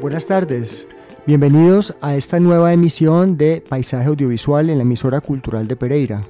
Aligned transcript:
Buenas 0.00 0.26
tardes, 0.26 0.86
bienvenidos 1.26 1.92
a 2.00 2.14
esta 2.14 2.38
nueva 2.38 2.72
emisión 2.72 3.36
de 3.36 3.64
Paisaje 3.68 4.06
Audiovisual 4.06 4.70
en 4.70 4.78
la 4.78 4.82
emisora 4.82 5.20
cultural 5.20 5.66
de 5.66 5.74
Pereira. 5.74 6.20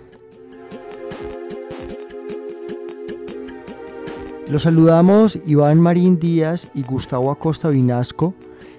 Los 4.48 4.62
saludamos 4.62 5.38
Iván 5.44 5.80
Marín 5.80 6.18
Díaz 6.18 6.70
y 6.72 6.82
Gustavo 6.82 7.30
Acosta 7.30 7.68
Vinasco 7.68 8.32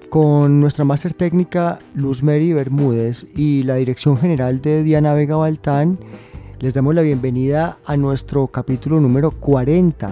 con 0.09 0.59
nuestra 0.59 0.85
máster 0.85 1.13
técnica 1.13 1.77
Luz 1.93 2.23
Mary 2.23 2.51
Bermúdez 2.53 3.27
y 3.35 3.61
la 3.61 3.75
dirección 3.75 4.17
general 4.17 4.59
de 4.59 4.81
Diana 4.81 5.13
Vega 5.13 5.35
Baltán. 5.35 5.99
Les 6.57 6.73
damos 6.73 6.95
la 6.95 7.03
bienvenida 7.03 7.77
a 7.85 7.95
nuestro 7.95 8.47
capítulo 8.47 8.99
número 8.99 9.29
40 9.29 10.09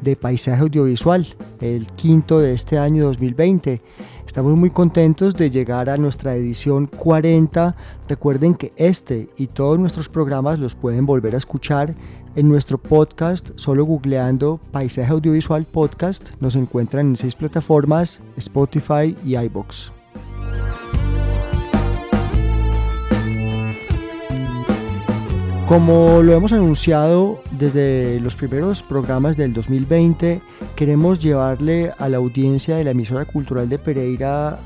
de 0.00 0.16
Paisaje 0.16 0.62
Audiovisual, 0.62 1.26
el 1.60 1.86
quinto 1.88 2.38
de 2.38 2.52
este 2.52 2.78
año 2.78 3.04
2020 3.04 3.82
Estamos 4.34 4.58
muy 4.58 4.70
contentos 4.70 5.36
de 5.36 5.48
llegar 5.48 5.88
a 5.88 5.96
nuestra 5.96 6.34
edición 6.34 6.88
40. 6.88 7.76
Recuerden 8.08 8.56
que 8.56 8.72
este 8.74 9.28
y 9.38 9.46
todos 9.46 9.78
nuestros 9.78 10.08
programas 10.08 10.58
los 10.58 10.74
pueden 10.74 11.06
volver 11.06 11.36
a 11.36 11.38
escuchar 11.38 11.94
en 12.34 12.48
nuestro 12.48 12.76
podcast, 12.78 13.50
solo 13.54 13.84
googleando 13.84 14.58
Paisaje 14.72 15.12
Audiovisual 15.12 15.64
Podcast. 15.66 16.30
Nos 16.40 16.56
encuentran 16.56 17.10
en 17.10 17.16
seis 17.16 17.36
plataformas, 17.36 18.20
Spotify 18.36 19.16
y 19.24 19.36
iBox. 19.36 19.92
Como 25.66 26.22
lo 26.22 26.34
hemos 26.34 26.52
anunciado 26.52 27.42
desde 27.52 28.20
los 28.20 28.36
primeros 28.36 28.82
programas 28.82 29.36
del 29.38 29.54
2020, 29.54 30.42
queremos 30.76 31.20
llevarle 31.20 31.90
a 31.98 32.10
la 32.10 32.18
audiencia 32.18 32.76
de 32.76 32.84
la 32.84 32.90
emisora 32.90 33.24
cultural 33.24 33.68
de 33.70 33.78
Pereira 33.78 34.58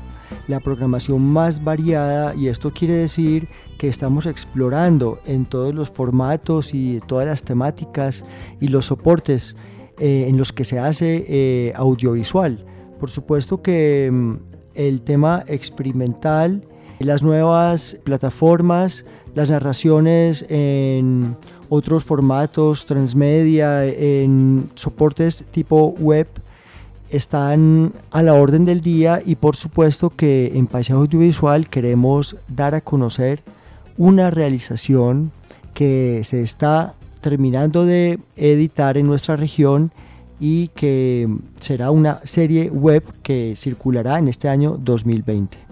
la 0.49 0.59
programación 0.59 1.21
más 1.21 1.63
variada 1.63 2.35
y 2.35 2.47
esto 2.47 2.71
quiere 2.71 2.95
decir 2.95 3.47
que 3.77 3.87
estamos 3.87 4.25
explorando 4.25 5.19
en 5.25 5.45
todos 5.45 5.73
los 5.73 5.89
formatos 5.89 6.73
y 6.73 6.99
todas 7.07 7.25
las 7.25 7.43
temáticas 7.43 8.25
y 8.59 8.67
los 8.67 8.87
soportes 8.87 9.55
eh, 9.99 10.25
en 10.27 10.37
los 10.37 10.51
que 10.51 10.65
se 10.65 10.79
hace 10.79 11.25
eh, 11.27 11.73
audiovisual. 11.75 12.65
Por 12.99 13.09
supuesto 13.09 13.61
que 13.61 14.09
mm, 14.11 14.35
el 14.75 15.01
tema 15.01 15.43
experimental, 15.47 16.67
las 16.99 17.23
nuevas 17.23 17.97
plataformas, 18.03 19.05
las 19.35 19.49
narraciones 19.49 20.45
en 20.49 21.35
otros 21.69 22.03
formatos, 22.03 22.85
transmedia, 22.85 23.85
en 23.85 24.69
soportes 24.75 25.45
tipo 25.51 25.95
web, 25.99 26.27
están 27.09 27.93
a 28.11 28.21
la 28.21 28.33
orden 28.33 28.65
del 28.65 28.81
día 28.81 29.21
y 29.25 29.35
por 29.35 29.55
supuesto 29.55 30.11
que 30.11 30.51
en 30.55 30.67
Paisaje 30.67 30.99
Audiovisual 30.99 31.69
queremos 31.69 32.35
dar 32.47 32.75
a 32.75 32.81
conocer 32.81 33.41
una 33.97 34.29
realización 34.29 35.31
que 35.73 36.21
se 36.23 36.41
está 36.41 36.93
terminando 37.21 37.85
de 37.85 38.19
editar 38.37 38.97
en 38.97 39.07
nuestra 39.07 39.35
región 39.35 39.91
y 40.39 40.69
que 40.69 41.27
será 41.59 41.91
una 41.91 42.21
serie 42.23 42.69
web 42.69 43.03
que 43.23 43.55
circulará 43.57 44.19
en 44.19 44.27
este 44.27 44.47
año 44.47 44.77
2020. 44.79 45.68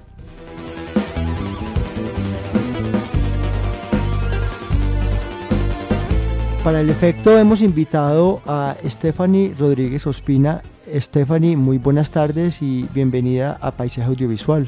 Para 6.67 6.81
el 6.81 6.89
efecto 6.89 7.39
hemos 7.39 7.61
invitado 7.61 8.41
a 8.45 8.75
Stephanie 8.85 9.55
Rodríguez 9.57 10.05
Ospina. 10.05 10.63
Stephanie, 10.93 11.55
muy 11.55 11.77
buenas 11.77 12.11
tardes 12.11 12.61
y 12.61 12.85
bienvenida 12.93 13.57
a 13.61 13.71
Paisaje 13.71 14.05
Audiovisual. 14.09 14.67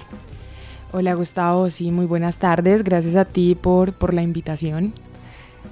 Hola 0.94 1.14
Gustavo, 1.16 1.70
sí, 1.70 1.92
muy 1.92 2.06
buenas 2.06 2.38
tardes. 2.38 2.86
Gracias 2.86 3.18
a 3.18 3.26
ti 3.26 3.54
por, 3.54 3.92
por 3.92 4.14
la 4.14 4.22
invitación. 4.22 4.94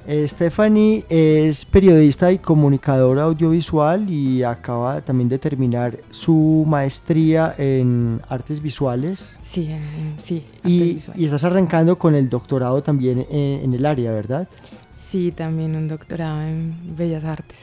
Eh, 0.05 0.27
Stephanie 0.27 1.05
es 1.07 1.63
periodista 1.63 2.29
y 2.29 2.39
comunicadora 2.39 3.23
audiovisual 3.23 4.09
y 4.09 4.43
acaba 4.43 4.99
también 4.99 5.29
de 5.29 5.39
terminar 5.39 5.97
su 6.11 6.65
maestría 6.67 7.55
en 7.57 8.19
artes 8.27 8.61
visuales. 8.61 9.37
Sí, 9.41 9.73
sí. 10.17 10.43
y, 10.65 10.97
y, 11.15 11.23
estás 11.23 11.45
arrancando 11.45 11.97
con 11.97 12.15
el 12.15 12.27
doctorado 12.29 12.83
también 12.83 13.25
en, 13.31 13.63
en 13.63 13.73
el 13.73 13.85
área, 13.85 14.11
¿verdad? 14.11 14.49
Sí, 14.97 15.31
también 15.31 15.75
un 15.75 15.87
doctorado 15.87 16.41
en 16.41 16.95
Bellas 16.97 17.23
Artes. 17.23 17.59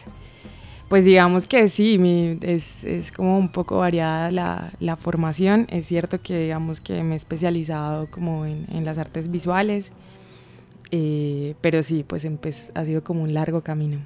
Pues 0.89 1.05
digamos 1.05 1.49
que 1.49 1.69
sí, 1.69 1.99
es, 2.43 2.84
es, 2.84 3.11
como 3.11 3.37
un 3.37 3.50
poco 3.50 3.78
variada 3.78 4.31
la, 4.31 4.72
la, 4.78 4.95
formación. 4.95 5.67
Es 5.69 5.87
cierto 5.87 6.23
que 6.23 6.39
digamos 6.39 6.81
que 6.81 7.03
me 7.03 7.15
he 7.15 7.17
especializado 7.17 8.09
como 8.09 8.47
en, 8.47 8.67
en 8.71 8.84
las 8.84 8.99
artes 8.99 9.33
visuales, 9.33 9.91
eh, 10.93 11.56
pero 11.61 11.83
sí, 11.83 12.05
pues 12.05 12.71
ha 12.73 12.84
sido 12.84 13.03
como 13.03 13.25
un 13.25 13.34
largo 13.34 13.62
camino. 13.62 13.99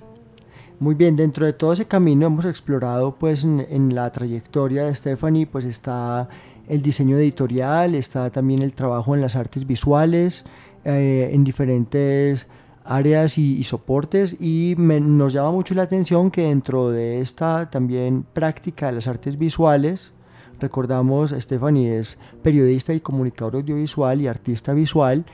Muy 0.81 0.95
bien, 0.95 1.15
dentro 1.15 1.45
de 1.45 1.53
todo 1.53 1.75
ese 1.75 1.85
camino 1.85 2.29
hemos 2.29 2.47
explorado 2.47 3.15
pues 3.17 3.45
en, 3.45 3.67
en 3.69 3.95
la 3.95 4.11
trayectoria 4.11 4.85
de 4.85 4.95
Stephanie, 4.95 5.47
pues 5.47 5.67
está 5.67 6.31
el 6.67 6.81
diseño 6.81 7.19
editorial, 7.19 7.95
está 7.95 8.31
también 8.31 8.63
el 8.63 8.73
trabajo 8.73 9.15
en 9.15 9.21
las 9.21 9.37
artes 9.37 9.67
visuales, 9.67 10.47
eh, 10.87 11.29
en 11.31 11.45
diferentes 11.45 12.47
áreas 12.89 13.39
y, 13.39 13.63
soportes 13.65 14.37
y 14.41 14.75
nos 14.79 15.33
llama 15.33 15.53
mucho 15.53 15.75
la 15.75 15.83
atención 15.83 16.31
que 16.31 16.43
dentro 16.43 16.91
de 16.91 17.21
esta 17.21 17.69
también 17.71 18.25
práctica 18.33 18.87
de 18.87 18.93
las 18.93 19.07
artes 19.07 19.39
visuales, 19.39 20.13
recordamos, 20.59 21.31
Stephanie 21.31 21.99
es 21.99 22.19
periodista 22.43 22.95
y 22.95 23.01
comunicador 23.01 23.57
audiovisual 23.57 24.21
y 24.21 24.29
artista 24.29 24.73
visual, 24.73 25.25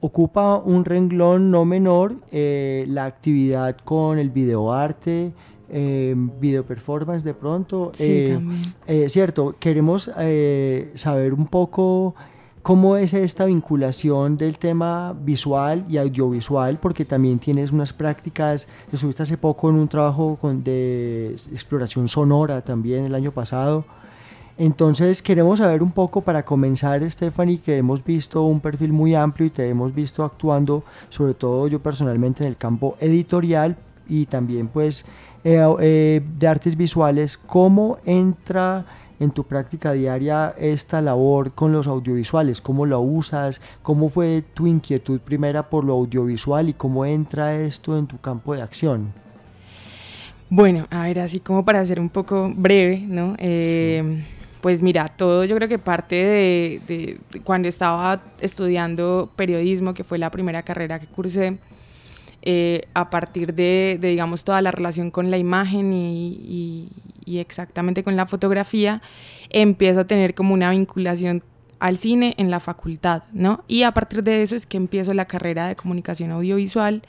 ocupa 0.00 0.56
un 0.56 0.84
renglón 0.84 1.50
no 1.50 1.64
menor 1.64 2.16
eh, 2.32 2.84
la 2.88 3.04
actividad 3.04 3.76
con 3.76 4.18
el 4.18 4.30
videoarte, 4.30 5.32
eh, 5.68 6.14
video 6.40 6.64
performance 6.64 7.24
de 7.24 7.34
pronto. 7.34 7.90
Sí, 7.94 8.04
eh, 8.04 8.30
también. 8.34 8.74
Eh, 8.86 9.08
cierto, 9.08 9.56
queremos 9.58 10.10
saber 10.94 11.34
un 11.34 11.46
poco 11.48 12.14
¿Cómo 12.66 12.96
es 12.96 13.14
esta 13.14 13.44
vinculación 13.44 14.36
del 14.36 14.58
tema 14.58 15.14
visual 15.22 15.84
y 15.88 15.98
audiovisual? 15.98 16.80
Porque 16.82 17.04
también 17.04 17.38
tienes 17.38 17.70
unas 17.70 17.92
prácticas, 17.92 18.66
estuviste 18.90 19.22
hace 19.22 19.38
poco 19.38 19.70
en 19.70 19.76
un 19.76 19.86
trabajo 19.86 20.36
de 20.42 21.36
exploración 21.52 22.08
sonora 22.08 22.62
también 22.62 23.04
el 23.04 23.14
año 23.14 23.30
pasado. 23.30 23.84
Entonces 24.58 25.22
queremos 25.22 25.60
saber 25.60 25.80
un 25.80 25.92
poco 25.92 26.22
para 26.22 26.44
comenzar, 26.44 27.08
Stephanie, 27.08 27.60
que 27.60 27.76
hemos 27.76 28.04
visto 28.04 28.42
un 28.42 28.58
perfil 28.58 28.92
muy 28.92 29.14
amplio 29.14 29.46
y 29.46 29.50
te 29.50 29.68
hemos 29.68 29.94
visto 29.94 30.24
actuando, 30.24 30.82
sobre 31.08 31.34
todo 31.34 31.68
yo 31.68 31.80
personalmente 31.80 32.42
en 32.42 32.48
el 32.48 32.56
campo 32.56 32.96
editorial 32.98 33.76
y 34.08 34.26
también 34.26 34.66
pues 34.66 35.06
eh, 35.44 35.62
eh, 35.80 36.20
de 36.36 36.48
artes 36.48 36.76
visuales, 36.76 37.38
¿cómo 37.38 37.98
entra 38.04 38.84
en 39.20 39.30
tu 39.30 39.44
práctica 39.44 39.92
diaria 39.92 40.54
esta 40.58 41.00
labor 41.00 41.52
con 41.52 41.72
los 41.72 41.86
audiovisuales? 41.86 42.60
¿Cómo 42.60 42.86
lo 42.86 43.00
usas? 43.00 43.60
¿Cómo 43.82 44.08
fue 44.08 44.42
tu 44.54 44.66
inquietud 44.66 45.20
primera 45.20 45.68
por 45.68 45.84
lo 45.84 45.94
audiovisual 45.94 46.68
y 46.68 46.74
cómo 46.74 47.04
entra 47.04 47.56
esto 47.56 47.98
en 47.98 48.06
tu 48.06 48.18
campo 48.20 48.54
de 48.54 48.62
acción? 48.62 49.12
Bueno, 50.48 50.86
a 50.90 51.04
ver, 51.04 51.18
así 51.18 51.40
como 51.40 51.64
para 51.64 51.84
ser 51.84 51.98
un 51.98 52.08
poco 52.08 52.52
breve, 52.54 53.02
¿no? 53.06 53.34
Eh, 53.38 54.22
pues 54.60 54.82
mira, 54.82 55.08
todo 55.08 55.44
yo 55.44 55.56
creo 55.56 55.68
que 55.68 55.78
parte 55.78 56.16
de, 56.16 57.18
cuando 57.44 57.68
estaba 57.68 58.20
estudiando 58.40 59.30
periodismo, 59.36 59.94
que 59.94 60.04
fue 60.04 60.18
la 60.18 60.30
primera 60.30 60.62
carrera 60.62 60.98
que 60.98 61.06
cursé, 61.06 61.58
eh, 62.48 62.82
a 62.94 63.10
partir 63.10 63.54
de, 63.54 63.98
digamos, 64.00 64.44
toda 64.44 64.62
la 64.62 64.70
relación 64.70 65.10
con 65.10 65.32
la 65.32 65.36
imagen 65.36 65.92
y, 65.92 66.88
y 67.24 67.38
exactamente 67.38 68.04
con 68.04 68.14
la 68.14 68.24
fotografía, 68.26 69.02
empiezo 69.50 70.00
a 70.00 70.04
tener 70.06 70.34
como 70.34 70.54
una 70.54 70.70
vinculación 70.70 71.42
al 71.80 71.98
cine 71.98 72.34
en 72.38 72.52
la 72.52 72.60
facultad, 72.60 73.24
¿no? 73.32 73.64
Y 73.66 73.82
a 73.82 73.92
partir 73.92 74.22
de 74.22 74.42
eso 74.42 74.54
es 74.54 74.64
que 74.64 74.76
empiezo 74.76 75.12
la 75.12 75.26
carrera 75.26 75.66
de 75.66 75.74
comunicación 75.74 76.30
audiovisual 76.30 77.02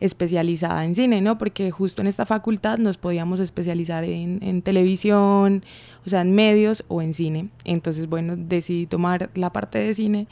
especializada 0.00 0.84
en 0.84 0.94
cine, 0.94 1.22
¿no? 1.22 1.38
Porque 1.38 1.70
justo 1.70 2.02
en 2.02 2.08
esta 2.08 2.26
facultad 2.26 2.76
nos 2.76 2.98
podíamos 2.98 3.40
especializar 3.40 4.04
en, 4.04 4.40
en, 4.42 4.60
televisión, 4.60 5.64
o 6.04 6.10
sea, 6.10 6.20
en 6.20 6.34
medios 6.34 6.84
o 6.88 7.00
en 7.00 7.14
cine. 7.14 7.48
Entonces, 7.64 8.06
bueno, 8.06 8.34
decidí 8.36 8.84
tomar 8.84 9.30
la 9.34 9.50
parte 9.50 9.78
de 9.78 9.94
cine 9.94 10.26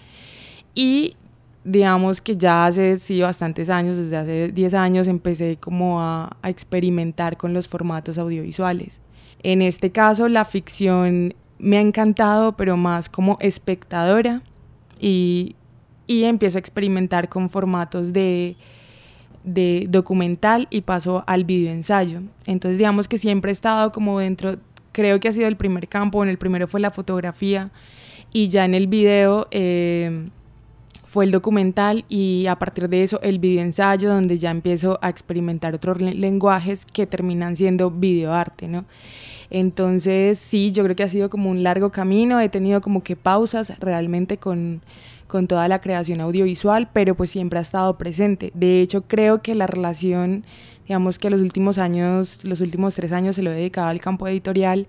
y 0.75 1.16
digamos 1.64 2.20
que 2.20 2.37
ya 2.37 2.67
hace 2.67 2.99
sí 2.99 3.20
bastantes 3.20 3.70
años, 3.70 3.97
desde 3.97 4.17
hace 4.17 4.53
10 4.53 4.75
años, 4.75 5.09
empecé 5.09 5.56
como 5.59 6.00
a, 6.00 6.37
a 6.43 6.50
experimentar 6.50 7.37
con 7.37 7.55
los 7.55 7.69
formatos 7.69 8.19
audiovisuales. 8.19 9.00
En 9.43 9.62
este 9.62 9.91
caso, 9.91 10.29
la 10.29 10.44
ficción 10.44 11.35
me 11.59 11.79
ha 11.79 11.81
encantado, 11.81 12.56
pero 12.56 12.76
más 12.76 13.09
como 13.09 13.38
espectadora 13.41 14.43
y, 15.00 15.55
y 16.06 16.25
empiezo 16.25 16.59
a 16.59 16.61
experimentar 16.61 17.29
con 17.29 17.49
formatos 17.49 18.12
de, 18.12 18.56
de 19.44 19.87
documental 19.88 20.67
y 20.70 20.82
paso 20.82 21.23
al 21.26 21.44
videoensayo. 21.44 22.23
Entonces 22.47 22.79
digamos 22.79 23.08
que 23.08 23.17
siempre 23.17 23.50
he 23.50 23.53
estado 23.53 23.93
como 23.93 24.19
dentro, 24.19 24.56
creo 24.91 25.20
que 25.20 25.29
ha 25.29 25.32
sido 25.32 25.47
el 25.47 25.56
primer 25.56 25.88
campo, 25.88 26.23
en 26.23 26.29
el 26.29 26.38
primero 26.38 26.67
fue 26.67 26.81
la 26.81 26.91
fotografía 26.91 27.70
y 28.32 28.49
ya 28.49 28.65
en 28.65 28.75
el 28.75 28.88
video 28.88 29.47
eh, 29.53 30.29
fue 31.12 31.26
el 31.26 31.31
documental 31.31 32.06
y 32.09 32.47
a 32.47 32.56
partir 32.59 32.88
de 32.88 33.03
eso 33.03 33.20
el 33.20 33.38
videoensayo 33.38 34.09
donde 34.09 34.38
ya 34.38 34.50
empiezo 34.50 34.99
a 35.03 35.11
experimentar 35.11 35.75
otros 35.75 36.00
lenguajes 36.00 36.87
que 36.87 37.06
terminan 37.06 37.55
siendo 37.55 37.91
videoarte, 37.91 38.67
¿no? 38.67 38.87
Entonces 39.50 40.38
sí, 40.38 40.73
yo 40.73 40.82
creo 40.85 40.97
que 40.97 41.03
ha 41.03 41.11
sido 41.11 41.29
como 41.29 41.50
un 41.50 41.62
largo 41.62 41.93
camino, 41.93 42.41
he 42.41 42.49
tenido 42.49 42.81
como 42.81 43.03
que 43.03 43.14
pausas 43.14 43.79
realmente 43.79 44.38
con, 44.38 44.81
con 45.26 45.49
toda 45.49 45.69
la 45.69 45.82
creación 45.82 46.23
audiovisual, 46.23 46.88
pero 46.94 47.15
pues 47.15 47.29
siempre 47.29 47.58
ha 47.58 47.62
estado 47.62 47.99
presente. 47.99 48.50
De 48.55 48.81
hecho, 48.81 49.03
creo 49.03 49.43
que 49.43 49.55
la 49.55 49.67
relación, 49.67 50.47
digamos 50.88 51.19
que 51.19 51.29
los 51.29 51.43
últimos 51.43 51.76
años, 51.76 52.43
los 52.43 52.62
últimos 52.62 52.94
tres 52.94 53.12
años 53.12 53.37
se 53.37 53.43
lo 53.43 53.50
he 53.50 53.56
dedicado 53.56 53.88
al 53.88 54.00
campo 54.00 54.26
editorial, 54.29 54.87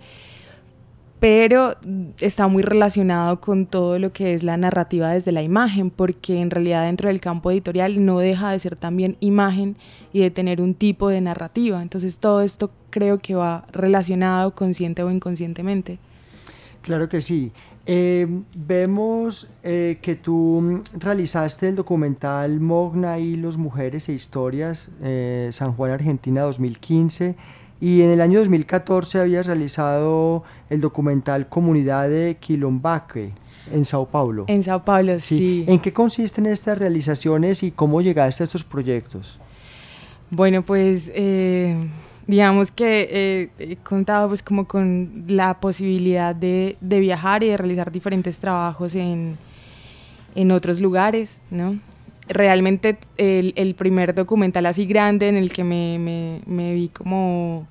pero 1.23 1.77
está 2.19 2.49
muy 2.49 2.63
relacionado 2.63 3.39
con 3.39 3.65
todo 3.65 3.97
lo 3.97 4.11
que 4.11 4.33
es 4.33 4.43
la 4.43 4.57
narrativa 4.57 5.09
desde 5.09 5.31
la 5.31 5.41
imagen, 5.41 5.89
porque 5.89 6.41
en 6.41 6.51
realidad 6.51 6.83
dentro 6.83 7.07
del 7.07 7.21
campo 7.21 7.49
editorial 7.49 8.05
no 8.05 8.19
deja 8.19 8.51
de 8.51 8.59
ser 8.59 8.75
también 8.75 9.15
imagen 9.21 9.77
y 10.11 10.19
de 10.19 10.31
tener 10.31 10.59
un 10.59 10.75
tipo 10.75 11.07
de 11.07 11.21
narrativa. 11.21 11.81
Entonces 11.81 12.17
todo 12.17 12.41
esto 12.41 12.71
creo 12.89 13.19
que 13.19 13.35
va 13.35 13.65
relacionado 13.71 14.53
consciente 14.53 15.01
o 15.01 15.09
inconscientemente. 15.09 15.97
Claro 16.81 17.07
que 17.07 17.21
sí. 17.21 17.53
Eh, 17.85 18.27
vemos 18.57 19.47
eh, 19.63 19.99
que 20.01 20.17
tú 20.17 20.81
realizaste 20.91 21.69
el 21.69 21.77
documental 21.77 22.59
Mogna 22.59 23.19
y 23.19 23.37
los 23.37 23.55
Mujeres 23.55 24.09
e 24.09 24.13
Historias, 24.13 24.89
eh, 25.01 25.51
San 25.53 25.71
Juan, 25.71 25.91
Argentina 25.91 26.41
2015 26.41 27.37
y 27.83 28.01
en 28.01 28.11
el 28.11 28.21
año 28.21 28.39
2014 28.39 29.19
había 29.19 29.43
realizado 29.43 30.45
el 30.69 30.79
documental 30.79 31.49
Comunidad 31.49 32.07
de 32.07 32.37
Quilombaque 32.39 33.33
en 33.69 33.83
Sao 33.83 34.05
Paulo. 34.05 34.45
En 34.47 34.63
Sao 34.63 34.85
Paulo, 34.85 35.19
sí. 35.19 35.65
¿En 35.67 35.81
qué 35.81 35.91
consisten 35.91 36.45
estas 36.45 36.77
realizaciones 36.77 37.61
y 37.61 37.71
cómo 37.71 38.01
llegaste 38.01 38.43
a 38.43 38.45
estos 38.45 38.63
proyectos? 38.63 39.37
Bueno, 40.29 40.61
pues 40.61 41.11
eh, 41.13 41.89
digamos 42.25 42.71
que 42.71 43.09
eh, 43.11 43.49
he 43.59 43.75
contado 43.75 44.29
pues 44.29 44.41
como 44.41 44.65
con 44.65 45.25
la 45.27 45.59
posibilidad 45.59 46.33
de, 46.33 46.77
de 46.79 46.99
viajar 47.01 47.43
y 47.43 47.49
de 47.49 47.57
realizar 47.57 47.91
diferentes 47.91 48.39
trabajos 48.39 48.95
en, 48.95 49.37
en 50.35 50.51
otros 50.53 50.79
lugares, 50.79 51.41
¿no? 51.51 51.77
Realmente 52.33 52.97
el, 53.17 53.53
el, 53.55 53.75
primer 53.75 54.15
documental 54.15 54.65
así 54.65 54.85
grande 54.85 55.29
en 55.29 55.37
el 55.37 55.51
que 55.51 55.63
me, 55.63 55.99
me, 55.99 56.39
me 56.45 56.73
vi 56.73 56.89
como 56.89 57.67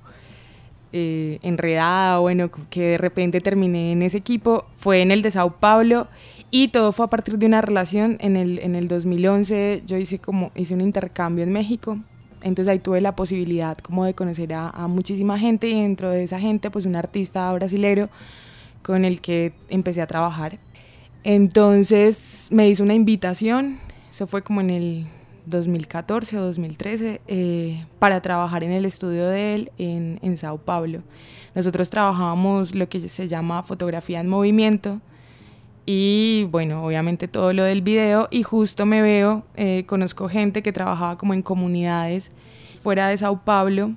eh, 0.95 1.39
enredada, 1.41 2.19
bueno, 2.19 2.51
que 2.69 2.81
de 2.81 2.97
repente 2.99 3.41
terminé 3.41 3.91
en 3.91 4.03
ese 4.03 4.19
equipo, 4.19 4.65
fue 4.77 5.01
en 5.01 5.09
el 5.09 5.23
de 5.23 5.31
Sao 5.31 5.55
Paulo 5.59 6.07
y 6.51 6.67
todo 6.67 6.91
fue 6.91 7.05
a 7.05 7.09
partir 7.09 7.39
de 7.39 7.47
una 7.47 7.61
relación. 7.61 8.17
En 8.19 8.35
el, 8.35 8.59
en 8.59 8.75
el 8.75 8.87
2011 8.87 9.81
yo 9.87 9.97
hice 9.97 10.19
como, 10.19 10.51
hice 10.55 10.75
un 10.75 10.81
intercambio 10.81 11.43
en 11.43 11.51
México, 11.51 11.97
entonces 12.43 12.71
ahí 12.71 12.77
tuve 12.77 13.01
la 13.01 13.15
posibilidad 13.15 13.75
como 13.79 14.05
de 14.05 14.13
conocer 14.13 14.53
a, 14.53 14.69
a 14.69 14.87
muchísima 14.87 15.39
gente 15.39 15.67
y 15.67 15.81
dentro 15.81 16.11
de 16.11 16.21
esa 16.21 16.39
gente 16.39 16.69
pues 16.69 16.85
un 16.85 16.95
artista 16.95 17.51
brasilero 17.53 18.09
con 18.83 19.03
el 19.03 19.19
que 19.19 19.53
empecé 19.69 19.99
a 19.99 20.05
trabajar. 20.05 20.59
Entonces 21.23 22.49
me 22.51 22.69
hizo 22.69 22.83
una 22.83 22.93
invitación, 22.93 23.79
eso 24.13 24.27
fue 24.27 24.43
como 24.43 24.61
en 24.61 24.69
el 24.69 25.05
2014 25.47 26.37
o 26.37 26.43
2013 26.43 27.21
eh, 27.27 27.83
para 27.97 28.21
trabajar 28.21 28.63
en 28.63 28.71
el 28.71 28.85
estudio 28.85 29.27
de 29.27 29.55
él 29.55 29.71
en, 29.79 30.19
en, 30.21 30.37
Sao 30.37 30.59
Paulo. 30.59 31.01
Nosotros 31.55 31.89
trabajábamos 31.89 32.75
lo 32.75 32.87
que 32.87 32.99
se 33.09 33.27
llama 33.27 33.63
fotografía 33.63 34.19
en 34.19 34.29
movimiento 34.29 35.01
y 35.87 36.47
bueno, 36.51 36.85
obviamente 36.85 37.27
todo 37.27 37.53
lo 37.53 37.63
del 37.63 37.81
video 37.81 38.27
y 38.29 38.43
justo 38.43 38.85
me 38.85 39.01
veo, 39.01 39.47
eh, 39.55 39.83
conozco 39.87 40.29
gente 40.29 40.61
que 40.61 40.71
trabajaba 40.71 41.17
como 41.17 41.33
en 41.33 41.41
comunidades 41.41 42.29
fuera 42.83 43.07
de 43.07 43.17
Sao 43.17 43.43
Paulo, 43.43 43.93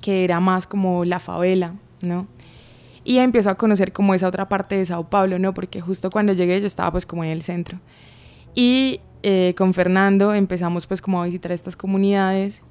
que 0.00 0.22
era 0.22 0.38
más 0.38 0.68
como 0.68 1.04
la 1.04 1.18
favela, 1.18 1.74
¿no? 2.02 2.28
Y 3.02 3.18
empiezo 3.18 3.50
a 3.50 3.56
conocer 3.56 3.92
como 3.92 4.14
esa 4.14 4.28
otra 4.28 4.48
parte 4.48 4.76
de 4.76 4.86
Sao 4.86 5.10
Paulo, 5.10 5.40
¿no? 5.40 5.54
Porque 5.54 5.80
justo 5.80 6.08
cuando 6.08 6.34
llegué 6.34 6.60
yo 6.60 6.68
estaba 6.68 6.92
pues 6.92 7.04
como 7.04 7.24
en 7.24 7.30
el 7.30 7.42
centro. 7.42 7.80
Y 8.54 9.00
eh, 9.28 9.54
con 9.56 9.74
Fernando 9.74 10.34
empezamos 10.34 10.86
pues 10.86 11.02
como 11.02 11.20
a 11.20 11.24
visitar 11.24 11.50
estas 11.50 11.74
comunidades 11.74 12.62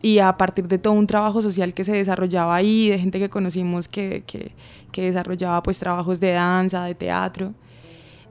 y 0.00 0.20
a 0.20 0.34
partir 0.38 0.66
de 0.66 0.78
todo 0.78 0.94
un 0.94 1.06
trabajo 1.06 1.42
social 1.42 1.74
que 1.74 1.84
se 1.84 1.92
desarrollaba 1.92 2.56
ahí, 2.56 2.88
de 2.88 2.98
gente 2.98 3.18
que 3.18 3.28
conocimos 3.28 3.86
que, 3.86 4.24
que, 4.26 4.52
que 4.92 5.02
desarrollaba 5.02 5.62
pues 5.62 5.78
trabajos 5.78 6.18
de 6.18 6.30
danza, 6.30 6.84
de 6.84 6.94
teatro, 6.94 7.52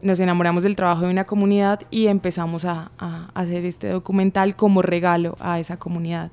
nos 0.01 0.19
enamoramos 0.19 0.63
del 0.63 0.75
trabajo 0.75 1.05
de 1.05 1.11
una 1.11 1.25
comunidad 1.25 1.81
y 1.91 2.07
empezamos 2.07 2.65
a, 2.65 2.89
a 2.97 3.29
hacer 3.35 3.63
este 3.65 3.89
documental 3.89 4.55
como 4.55 4.81
regalo 4.81 5.37
a 5.39 5.59
esa 5.59 5.77
comunidad. 5.77 6.31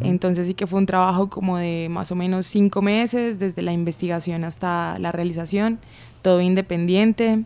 Entonces 0.00 0.46
sí 0.46 0.54
que 0.54 0.68
fue 0.68 0.78
un 0.78 0.86
trabajo 0.86 1.30
como 1.30 1.56
de 1.56 1.88
más 1.90 2.12
o 2.12 2.14
menos 2.14 2.46
cinco 2.46 2.80
meses, 2.80 3.40
desde 3.40 3.62
la 3.62 3.72
investigación 3.72 4.44
hasta 4.44 5.00
la 5.00 5.10
realización, 5.10 5.80
todo 6.22 6.40
independiente 6.40 7.44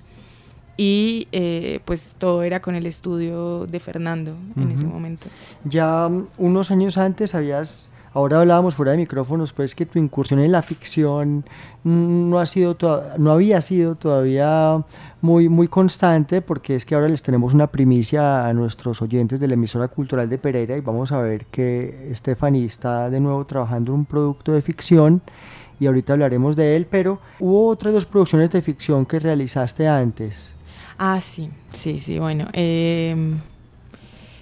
y 0.77 1.29
eh, 1.33 1.81
pues 1.85 2.17
todo 2.19 2.43
era 2.43 2.61
con 2.61 2.75
el 2.75 2.87
estudio 2.87 3.67
de 3.67 3.81
Fernando 3.81 4.35
en 4.57 4.71
ese 4.73 4.85
momento. 4.85 5.29
Ya 5.65 6.09
mm, 6.09 6.29
unos 6.39 6.71
años 6.71 6.99
antes 6.99 7.35
habías, 7.35 7.89
ahora 8.13 8.41
hablábamos 8.41 8.75
fuera 8.75 8.93
de 8.93 8.99
micrófonos, 8.99 9.53
pues 9.53 9.75
que 9.75 9.87
tu 9.87 9.99
incursión 9.99 10.41
en 10.41 10.51
la 10.51 10.63
ficción 10.63 11.45
no, 11.85 12.39
ha 12.39 12.47
sido 12.47 12.77
no 13.19 13.33
había 13.33 13.61
sido 13.61 13.95
todavía 13.95 14.85
muy, 15.21 15.49
muy 15.49 15.69
constante 15.69 16.43
porque 16.43 16.75
es 16.75 16.85
que 16.85 16.95
ahora 16.95 17.09
les 17.09 17.23
tenemos 17.23 17.55
una 17.55 17.69
primicia 17.69 18.47
a 18.47 18.53
nuestros 18.53 19.01
oyentes 19.01 19.39
de 19.39 19.49
la 19.49 19.55
emisora 19.55 19.89
cultural 19.89 20.29
de 20.29 20.39
Pereira 20.39 20.77
y 20.77 20.81
vamos 20.81 21.13
a 21.13 21.21
ver 21.21 21.47
que 21.47 22.11
Stephanie 22.15 22.65
está 22.65 23.11
de 23.11 23.21
nuevo 23.21 23.45
trabajando 23.45 23.93
en 23.93 24.01
un 24.01 24.05
producto 24.07 24.53
de 24.53 24.63
ficción 24.63 25.23
y 25.79 25.87
ahorita 25.87 26.13
hablaremos 26.13 26.57
de 26.57 26.77
él, 26.77 26.87
pero 26.91 27.21
hubo 27.41 27.69
otras 27.69 27.93
dos 27.93 28.07
producciones 28.07 28.51
de 28.51 28.63
ficción 28.63 29.07
que 29.07 29.19
realizaste 29.19 29.89
antes. 29.89 30.55
Ah, 30.99 31.21
sí, 31.21 31.51
sí, 31.73 32.01
sí, 32.01 32.19
bueno. 32.19 32.49
Em, 32.53 33.39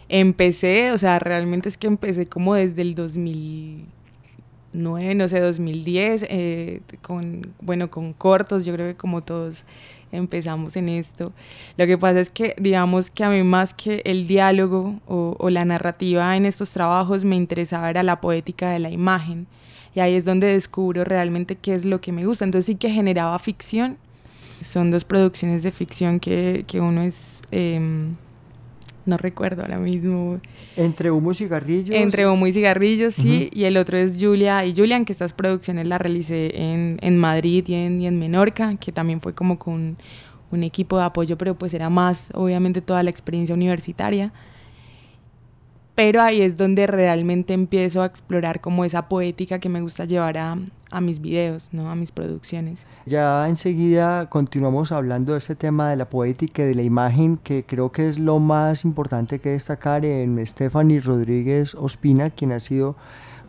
empecé, 0.09 0.93
o 0.93 0.99
sea, 0.99 1.19
realmente 1.19 1.69
es 1.69 1.77
que 1.77 1.87
empecé 1.87 2.27
como 2.27 2.55
desde 2.55 2.83
el 2.83 2.95
2009, 2.95 5.15
no 5.15 5.29
sé, 5.29 5.41
2010, 5.41 6.27
eh, 6.29 6.81
con, 7.01 7.53
bueno, 7.61 7.91
con 7.91 8.13
cortos, 8.13 8.65
yo 8.65 8.75
creo 8.75 8.87
que 8.87 8.97
como 8.97 9.23
todos 9.23 9.65
empezamos 10.13 10.77
en 10.77 10.89
esto. 10.91 11.33
Lo 11.77 11.87
que 11.87 11.99
pasa 11.99 12.21
es 12.21 12.31
que, 12.31 12.55
digamos 12.59 13.11
que 13.11 13.25
a 13.25 13.31
mí 13.31 13.43
más 13.43 13.75
que 13.75 14.03
el 14.05 14.27
diálogo 14.27 15.01
o, 15.07 15.51
la 15.51 15.65
narrativa 15.65 16.37
en 16.37 16.47
estos 16.47 16.71
trabajos 16.71 17.25
me 17.25 17.37
interesaba 17.37 17.91
era 17.91 18.03
la 18.03 18.21
poética 18.21 18.71
de 18.71 18.79
la 18.79 18.91
imagen. 18.91 19.47
Y 19.95 20.01
ahí 20.01 20.15
es 20.15 20.25
donde 20.25 20.47
descubro 20.47 21.05
realmente 21.05 21.57
qué 21.57 21.75
es 21.75 21.85
lo 21.85 22.01
que 22.01 22.13
me 22.13 22.25
gusta. 22.25 22.45
Entonces 22.45 22.67
sí 22.67 22.77
que 22.77 22.91
generaba 22.91 23.39
ficción, 23.39 23.99
son 24.63 24.91
dos 24.91 25.05
producciones 25.05 25.63
de 25.63 25.71
ficción 25.71 26.21
que, 26.21 26.65
que 26.67 26.81
uno 26.81 27.03
es... 27.03 27.43
Em, 27.51 28.17
no 29.05 29.17
recuerdo 29.17 29.63
ahora 29.63 29.79
mismo. 29.79 30.41
Entre 30.77 31.11
humo 31.11 31.33
y 31.33 31.35
cigarrillos. 31.35 31.97
Entre 31.97 32.27
humo 32.27 32.47
y 32.47 32.53
cigarrillos, 32.53 33.15
sí. 33.15 33.51
Y 33.53 33.65
el 33.65 33.77
otro 33.77 33.99
es 33.99 34.17
Julia 34.21 34.65
y 34.65 34.75
Julian, 34.75 35.05
que 35.05 35.13
estas 35.13 35.33
producciones 35.33 35.87
las 35.87 36.01
realicé 36.01 36.53
en, 36.55 36.99
en 37.03 37.19
Madrid 37.19 37.65
y 37.67 37.75
en, 37.75 38.01
y 38.01 38.07
en, 38.07 38.19
Menorca, 38.19 38.77
que 38.77 38.93
también 38.93 39.21
fue 39.21 39.35
como 39.35 39.59
con 39.59 39.97
un 40.51 40.63
equipo 40.63 40.99
de 40.99 41.05
apoyo, 41.05 41.37
pero 41.37 41.57
pues 41.57 41.75
era 41.75 41.91
más, 41.91 42.31
obviamente, 42.35 42.81
toda 42.81 43.03
la 43.03 43.11
experiencia 43.11 43.55
universitaria. 43.55 44.33
Pero 45.95 46.23
ahí 46.23 46.41
es 46.41 46.57
donde 46.57 46.87
realmente 46.87 47.53
empiezo 47.53 48.03
a 48.03 48.07
explorar 48.07 48.61
como 48.61 48.85
esa 48.85 49.09
poética 49.09 49.59
que 49.59 49.69
me 49.69 49.83
gusta 49.83 50.07
llevar 50.07 50.39
a, 50.39 50.57
mis 51.01 51.21
videos, 51.21 51.69
¿no? 51.73 51.91
a 51.91 51.95
mis 51.95 52.13
producciones. 52.13 52.87
Ya 53.07 53.47
enseguida 53.49 54.29
continuamos 54.31 54.91
hablando 54.91 55.33
de 55.33 55.39
este 55.39 55.55
tema 55.55 55.91
de 55.91 55.97
la 55.97 56.09
poética 56.09 56.63
y 56.63 56.67
de 56.67 56.75
la 56.75 56.83
imagen, 56.83 57.37
que 57.37 57.65
creo 57.65 57.93
que 57.93 58.09
es 58.09 58.19
lo 58.19 58.39
más 58.39 58.85
importante 58.85 59.39
que 59.39 59.51
destacar 59.51 60.05
en 60.05 60.45
Stephanie 60.47 61.01
Rodríguez 61.01 61.75
Ospina, 61.75 62.31
quien 62.31 62.53
ha 62.53 62.61
sido 62.61 62.97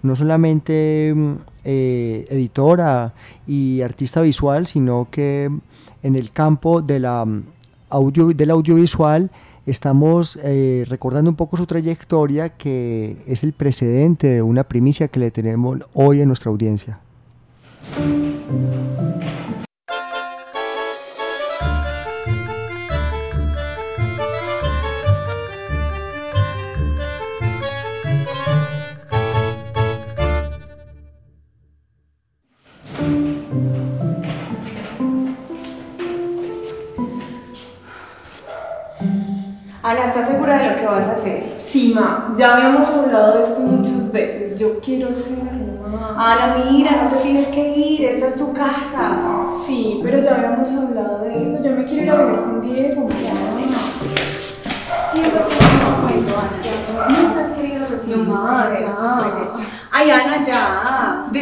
no 0.04 0.16
solamente 0.16 1.14
mm, 1.16 1.34
eh, 1.64 2.28
editora 2.30 3.14
y 3.48 3.82
artista 3.82 4.22
visual, 4.22 4.68
sino 4.68 5.08
que 5.10 5.50
en 6.04 6.16
el 6.16 6.32
campo 6.32 6.82
de 6.82 7.00
mm, 7.00 7.44
audio, 7.90 8.28
del 8.28 8.52
audiovisual 8.52 9.32
estamos 9.66 10.40
eh, 10.44 10.86
recordando 10.88 11.30
un 11.30 11.36
poco 11.36 11.58
su 11.58 11.66
trayectoria, 11.66 12.50
que 12.50 13.18
es 13.28 13.44
el 13.44 13.54
precedente 13.54 14.28
de 14.28 14.42
una 14.42 14.64
primicia 14.64 15.08
que 15.08 15.20
le 15.20 15.32
tenemos 15.32 15.80
hoy 15.94 16.22
en 16.22 16.28
nuestra 16.28 16.52
audiencia. 16.52 17.00
Segura 40.44 40.58
de 40.58 40.70
lo 40.72 40.78
que 40.78 40.86
vas 40.86 41.08
a 41.08 41.14
hacer? 41.14 41.44
Sí, 41.64 41.94
ma, 41.96 42.34
ya 42.36 42.56
habíamos 42.56 42.90
hablado 42.90 43.38
de 43.38 43.44
esto 43.44 43.60
muchas 43.62 44.12
veces. 44.12 44.58
Yo 44.60 44.80
quiero 44.80 45.10
hacerlo, 45.10 45.44
ma. 45.90 46.16
Ana, 46.18 46.58
mira, 46.70 47.04
no 47.04 47.10
te 47.10 47.24
tienes 47.24 47.48
que 47.50 47.70
ir, 47.70 48.06
esta 48.06 48.28
es 48.28 48.36
tu 48.36 48.52
casa. 48.54 49.46
Sí, 49.66 50.00
pero 50.04 50.22
ya 50.22 50.36
habíamos 50.36 50.70
hablado 50.70 51.24
de 51.24 51.44
esto. 51.44 51.64
Yo 51.64 51.72
me 51.72 51.86
quiero 51.86 52.04
ir 52.04 52.12
a 52.12 52.26
vivir 52.26 52.42
con 52.42 52.62
Diego, 52.62 53.08
ma. 53.08 53.14
Siempre 55.12 55.40
Ana. 55.40 57.10
Nunca 57.10 57.42
has 57.42 57.52
querido 57.52 57.86
recibir 57.90 58.18
No 58.18 58.34
más, 58.34 58.80
ya. 58.80 59.18
Ay, 59.92 60.10
Ana, 60.12 60.44
ya. 60.44 61.26
Tu 61.32 61.40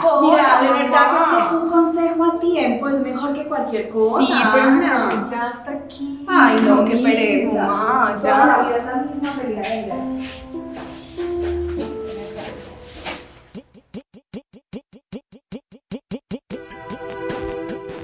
cosa. 0.00 0.20
Mira, 0.22 0.62
de 0.62 0.82
verdad 0.82 1.50
que 1.50 1.56
un 1.56 1.68
consejo 1.68 2.24
a 2.24 2.40
tiempo 2.40 2.88
es 2.88 3.00
mejor 3.00 3.32
que 3.34 3.44
cualquier 3.46 3.88
cosa. 3.90 4.26
Sí, 4.26 4.32
pero 4.52 4.64
Ana. 4.64 5.28
ya 5.30 5.50
está 5.50 5.70
aquí. 5.72 6.24
Ay, 6.28 6.56
no, 6.66 6.84
qué 6.84 6.96
pereza. 6.96 7.66
ma, 7.66 8.14
Toda 8.16 8.46
la 8.46 8.56
ya. 8.62 8.62
vida 8.68 8.76
es 8.78 8.84
la 8.86 8.96
misma 8.96 9.32
peleadera. 9.42 9.94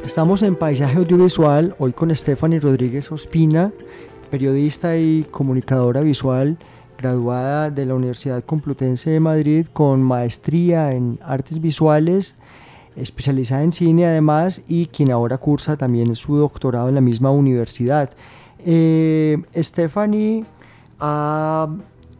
Estamos 0.05 0.43
en 0.43 0.55
Paisaje 0.57 0.99
Audiovisual, 0.99 1.75
hoy 1.79 1.93
con 1.93 2.15
Stephanie 2.15 2.61
Rodríguez 2.61 3.11
Ospina, 3.11 3.73
periodista 4.31 4.97
y 4.97 5.25
comunicadora 5.31 6.01
visual, 6.03 6.57
graduada 7.05 7.71
de 7.71 7.85
la 7.85 7.95
Universidad 7.95 8.43
Complutense 8.43 9.11
de 9.11 9.21
Madrid 9.21 9.67
con 9.75 10.03
maestría 10.03 10.95
en 10.95 11.19
artes 11.23 11.61
visuales, 11.61 12.35
especializada 12.97 13.63
en 13.63 13.75
cine 13.75 14.07
además 14.07 14.63
y 14.69 14.87
quien 14.87 15.11
ahora 15.11 15.37
cursa 15.37 15.77
también 15.77 16.17
su 16.17 16.37
doctorado 16.37 16.89
en 16.89 16.95
la 16.95 17.03
misma 17.03 17.31
universidad. 17.31 18.09
Eh, 18.65 19.37
Stephanie 19.55 20.47
ha 20.99 21.69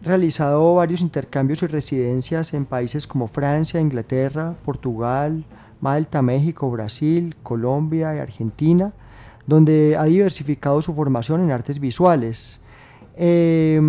realizado 0.03 0.75
varios 0.75 1.01
intercambios 1.01 1.63
y 1.63 1.67
residencias 1.67 2.53
en 2.53 2.67
países 2.67 3.07
como 3.07 3.27
Francia, 3.27 3.81
Inglaterra, 3.81 4.55
Portugal, 4.67 5.47
Malta, 5.81 6.21
México, 6.21 6.71
Brasil, 6.71 7.35
Colombia 7.43 8.15
y 8.15 8.19
Argentina, 8.19 8.93
donde 9.47 9.97
ha 9.99 10.05
diversificado 10.05 10.83
su 10.83 10.93
formación 10.93 11.41
en 11.41 11.53
artes 11.53 11.81
visuales. 11.81 12.61
Eh, 13.17 13.81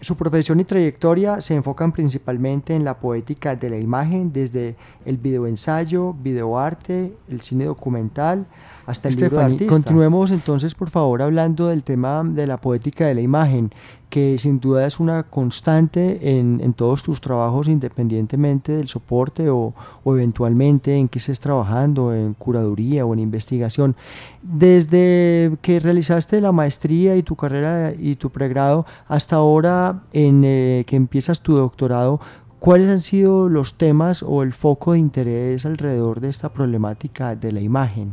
su 0.00 0.16
profesión 0.16 0.58
y 0.58 0.64
trayectoria 0.64 1.40
se 1.40 1.54
enfocan 1.54 1.92
principalmente 1.92 2.74
en 2.74 2.84
la 2.84 2.98
poética 2.98 3.54
de 3.54 3.70
la 3.70 3.78
imagen, 3.78 4.32
desde 4.32 4.74
el 5.04 5.18
videoensayo, 5.18 6.14
videoarte, 6.14 7.14
el 7.28 7.40
cine 7.42 7.66
documental, 7.66 8.46
hasta 8.86 9.08
el 9.08 9.14
libro 9.14 9.28
de 9.28 9.34
Stephanie, 9.36 9.54
artista. 9.54 9.72
continuemos 9.72 10.30
entonces 10.30 10.74
por 10.74 10.90
favor 10.90 11.22
hablando 11.22 11.68
del 11.68 11.82
tema 11.82 12.22
de 12.24 12.46
la 12.46 12.56
poética 12.56 13.06
de 13.06 13.14
la 13.14 13.20
imagen, 13.20 13.72
que 14.12 14.36
sin 14.36 14.60
duda 14.60 14.86
es 14.86 15.00
una 15.00 15.22
constante 15.22 16.38
en, 16.38 16.60
en 16.62 16.74
todos 16.74 17.02
tus 17.02 17.22
trabajos 17.22 17.66
independientemente 17.66 18.72
del 18.76 18.86
soporte 18.86 19.48
o, 19.48 19.72
o 20.04 20.14
eventualmente 20.14 20.96
en 20.96 21.08
que 21.08 21.18
estés 21.18 21.40
trabajando, 21.40 22.12
en 22.14 22.34
curaduría 22.34 23.06
o 23.06 23.14
en 23.14 23.20
investigación. 23.20 23.96
Desde 24.42 25.56
que 25.62 25.80
realizaste 25.80 26.42
la 26.42 26.52
maestría 26.52 27.16
y 27.16 27.22
tu 27.22 27.36
carrera 27.36 27.94
y 27.98 28.16
tu 28.16 28.28
pregrado 28.28 28.84
hasta 29.08 29.36
ahora 29.36 30.02
en 30.12 30.42
eh, 30.44 30.84
que 30.86 30.96
empiezas 30.96 31.40
tu 31.40 31.54
doctorado, 31.54 32.20
¿cuáles 32.58 32.90
han 32.90 33.00
sido 33.00 33.48
los 33.48 33.78
temas 33.78 34.22
o 34.22 34.42
el 34.42 34.52
foco 34.52 34.92
de 34.92 34.98
interés 34.98 35.64
alrededor 35.64 36.20
de 36.20 36.28
esta 36.28 36.52
problemática 36.52 37.34
de 37.34 37.52
la 37.52 37.60
imagen? 37.62 38.12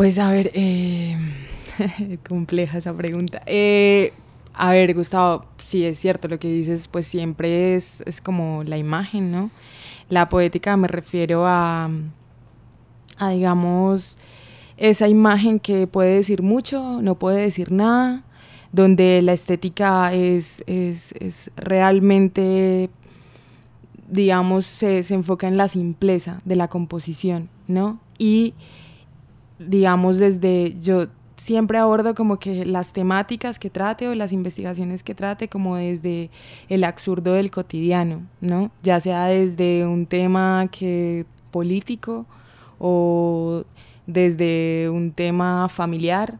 Pues 0.00 0.18
a 0.18 0.30
ver, 0.30 0.50
eh, 0.54 1.14
compleja 2.26 2.78
esa 2.78 2.96
pregunta. 2.96 3.42
Eh, 3.44 4.14
a 4.54 4.70
ver, 4.72 4.94
Gustavo, 4.94 5.44
sí 5.58 5.84
es 5.84 5.98
cierto 5.98 6.26
lo 6.26 6.38
que 6.38 6.50
dices, 6.50 6.88
pues 6.88 7.04
siempre 7.06 7.74
es, 7.74 8.02
es 8.06 8.22
como 8.22 8.64
la 8.64 8.78
imagen, 8.78 9.30
¿no? 9.30 9.50
La 10.08 10.30
poética 10.30 10.74
me 10.78 10.88
refiero 10.88 11.46
a, 11.46 11.90
a, 13.18 13.28
digamos, 13.28 14.16
esa 14.78 15.06
imagen 15.06 15.60
que 15.60 15.86
puede 15.86 16.14
decir 16.14 16.40
mucho, 16.40 17.02
no 17.02 17.16
puede 17.16 17.42
decir 17.42 17.70
nada, 17.70 18.24
donde 18.72 19.20
la 19.20 19.34
estética 19.34 20.14
es, 20.14 20.64
es, 20.66 21.12
es 21.20 21.50
realmente, 21.56 22.88
digamos, 24.08 24.64
se, 24.64 25.02
se 25.02 25.12
enfoca 25.12 25.46
en 25.46 25.58
la 25.58 25.68
simpleza 25.68 26.40
de 26.46 26.56
la 26.56 26.68
composición, 26.68 27.50
¿no? 27.68 28.00
Y 28.16 28.54
digamos, 29.60 30.18
desde 30.18 30.76
yo 30.80 31.06
siempre 31.36 31.78
abordo 31.78 32.14
como 32.14 32.38
que 32.38 32.66
las 32.66 32.92
temáticas 32.92 33.58
que 33.58 33.70
trate 33.70 34.08
o 34.08 34.14
las 34.14 34.32
investigaciones 34.32 35.02
que 35.02 35.14
trate 35.14 35.48
como 35.48 35.76
desde 35.76 36.30
el 36.68 36.84
absurdo 36.84 37.32
del 37.32 37.50
cotidiano, 37.50 38.26
¿no? 38.40 38.70
Ya 38.82 39.00
sea 39.00 39.26
desde 39.26 39.86
un 39.86 40.06
tema 40.06 40.68
que 40.70 41.24
político 41.50 42.26
o 42.78 43.64
desde 44.06 44.90
un 44.90 45.12
tema 45.12 45.68
familiar, 45.68 46.38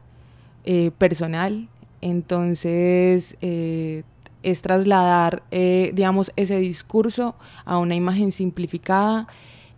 eh, 0.64 0.90
personal. 0.98 1.68
Entonces, 2.02 3.36
eh, 3.40 4.02
es 4.42 4.62
trasladar, 4.62 5.42
eh, 5.50 5.92
digamos, 5.94 6.32
ese 6.36 6.58
discurso 6.58 7.34
a 7.64 7.78
una 7.78 7.94
imagen 7.94 8.32
simplificada, 8.32 9.26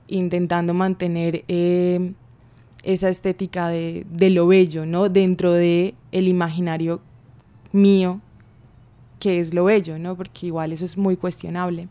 intentando 0.08 0.75
mantener 0.75 1.44
esa 2.83 3.09
estética 3.09 3.69
de, 3.69 4.05
lo 4.31 4.47
bello, 4.47 4.87
¿no? 4.87 5.09
Dentro 5.09 5.53
de 5.53 5.95
el 6.11 6.29
imaginario 6.29 7.01
mío, 7.73 8.21
que 9.19 9.39
es 9.39 9.55
lo 9.55 9.65
bello, 9.65 9.99
¿no? 9.99 10.17
Porque 10.17 10.47
igual 10.47 10.73
eso 10.73 10.85
es 10.85 10.99
muy 10.99 11.17
cuestionable. 11.17 11.89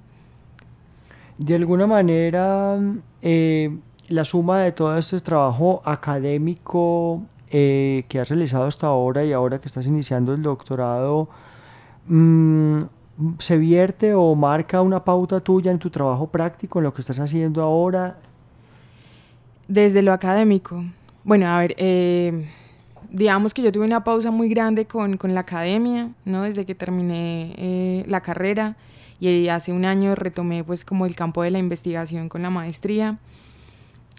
De 1.38 1.56
alguna 1.56 1.88
manera, 1.88 2.78
eh, 3.22 3.76
la 4.10 4.26
suma 4.26 4.60
de 4.60 4.74
todo 4.74 4.98
este 4.98 5.20
trabajo 5.22 5.82
académico 5.86 7.24
eh, 7.50 8.06
que 8.08 8.20
has 8.20 8.30
realizado 8.30 8.66
hasta 8.66 8.88
ahora 8.88 9.24
y 9.24 9.32
ahora 9.32 9.60
que 9.60 9.68
estás 9.68 9.88
iniciando 9.88 10.34
el 10.34 10.42
doctorado, 10.42 11.30
mmm, 12.08 12.82
¿se 13.40 13.58
vierte 13.58 14.14
o 14.14 14.36
marca 14.36 14.82
una 14.82 15.04
pauta 15.04 15.40
tuya 15.40 15.72
en 15.72 15.80
tu 15.80 15.90
trabajo 15.90 16.28
práctico, 16.28 16.80
en 16.80 16.84
lo 16.84 16.94
que 16.94 17.02
estás 17.02 17.20
haciendo 17.20 17.62
ahora? 17.64 18.18
Desde 19.72 20.02
lo 20.02 20.12
académico. 20.12 20.84
Bueno, 21.24 21.48
a 21.48 21.58
ver, 21.60 21.76
eh, 21.78 22.46
digamos 23.10 23.54
que 23.54 23.62
yo 23.62 23.72
tuve 23.72 23.86
una 23.86 24.04
pausa 24.04 24.30
muy 24.30 24.50
grande 24.50 24.86
con, 24.86 25.16
con 25.16 25.34
la 25.34 25.40
academia, 25.40 26.10
¿no? 26.26 26.44
Desde 26.44 26.66
que 26.66 26.76
terminé 26.76 27.56
eh, 27.58 28.04
la 28.06 28.20
carrera 28.20 28.76
y 29.22 29.48
hace 29.48 29.72
un 29.72 29.86
año 29.86 30.14
retomé 30.14 30.66
pues 30.66 30.84
como 30.84 31.06
el 31.06 31.16
campo 31.16 31.42
de 31.42 31.52
la 31.52 31.60
investigación 31.60 32.28
con 32.28 32.42
la 32.42 32.50
maestría. 32.50 33.18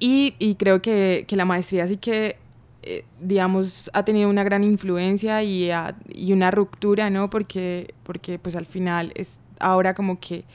Y, 0.01 0.37
y 0.39 0.55
creo 0.55 0.81
que, 0.81 1.27
que, 1.29 1.37
la 1.37 1.45
maestría 1.45 1.87
sí 1.87 1.99
que, 1.99 2.37
eh, 2.83 3.05
digamos, 3.21 3.91
ha 3.93 4.07
tenido 4.07 4.31
una 4.31 4.45
gran 4.45 4.65
influencia 4.65 5.43
y, 5.43 5.71
a, 5.71 5.95
y 6.09 6.33
una 6.33 6.51
ruptura, 6.51 7.11
¿no? 7.11 7.29
Porque, 7.29 7.93
porque 8.05 8.39
pues 8.39 8.57
al 8.57 8.65
final 8.65 9.13
es 9.17 9.39
ahora 9.61 9.93
como 9.93 10.19
que 10.19 10.47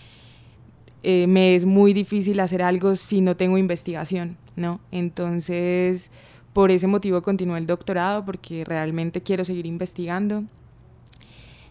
eh, 1.04 1.28
me 1.28 1.54
es 1.54 1.66
muy 1.66 1.94
difícil 1.94 2.40
hacer 2.40 2.64
algo 2.64 2.96
si 2.96 3.22
no 3.22 3.38
tengo 3.38 3.60
investigación, 3.60 4.38
¿no? 4.58 4.82
Entonces, 4.92 6.12
por 6.54 6.72
ese 6.72 6.88
motivo 6.88 7.22
continúo 7.22 7.56
el 7.56 7.68
doctorado, 7.68 8.26
porque 8.26 8.66
realmente 8.66 9.22
quiero 9.22 9.46
seguir 9.46 9.66
investigando. 9.66 10.44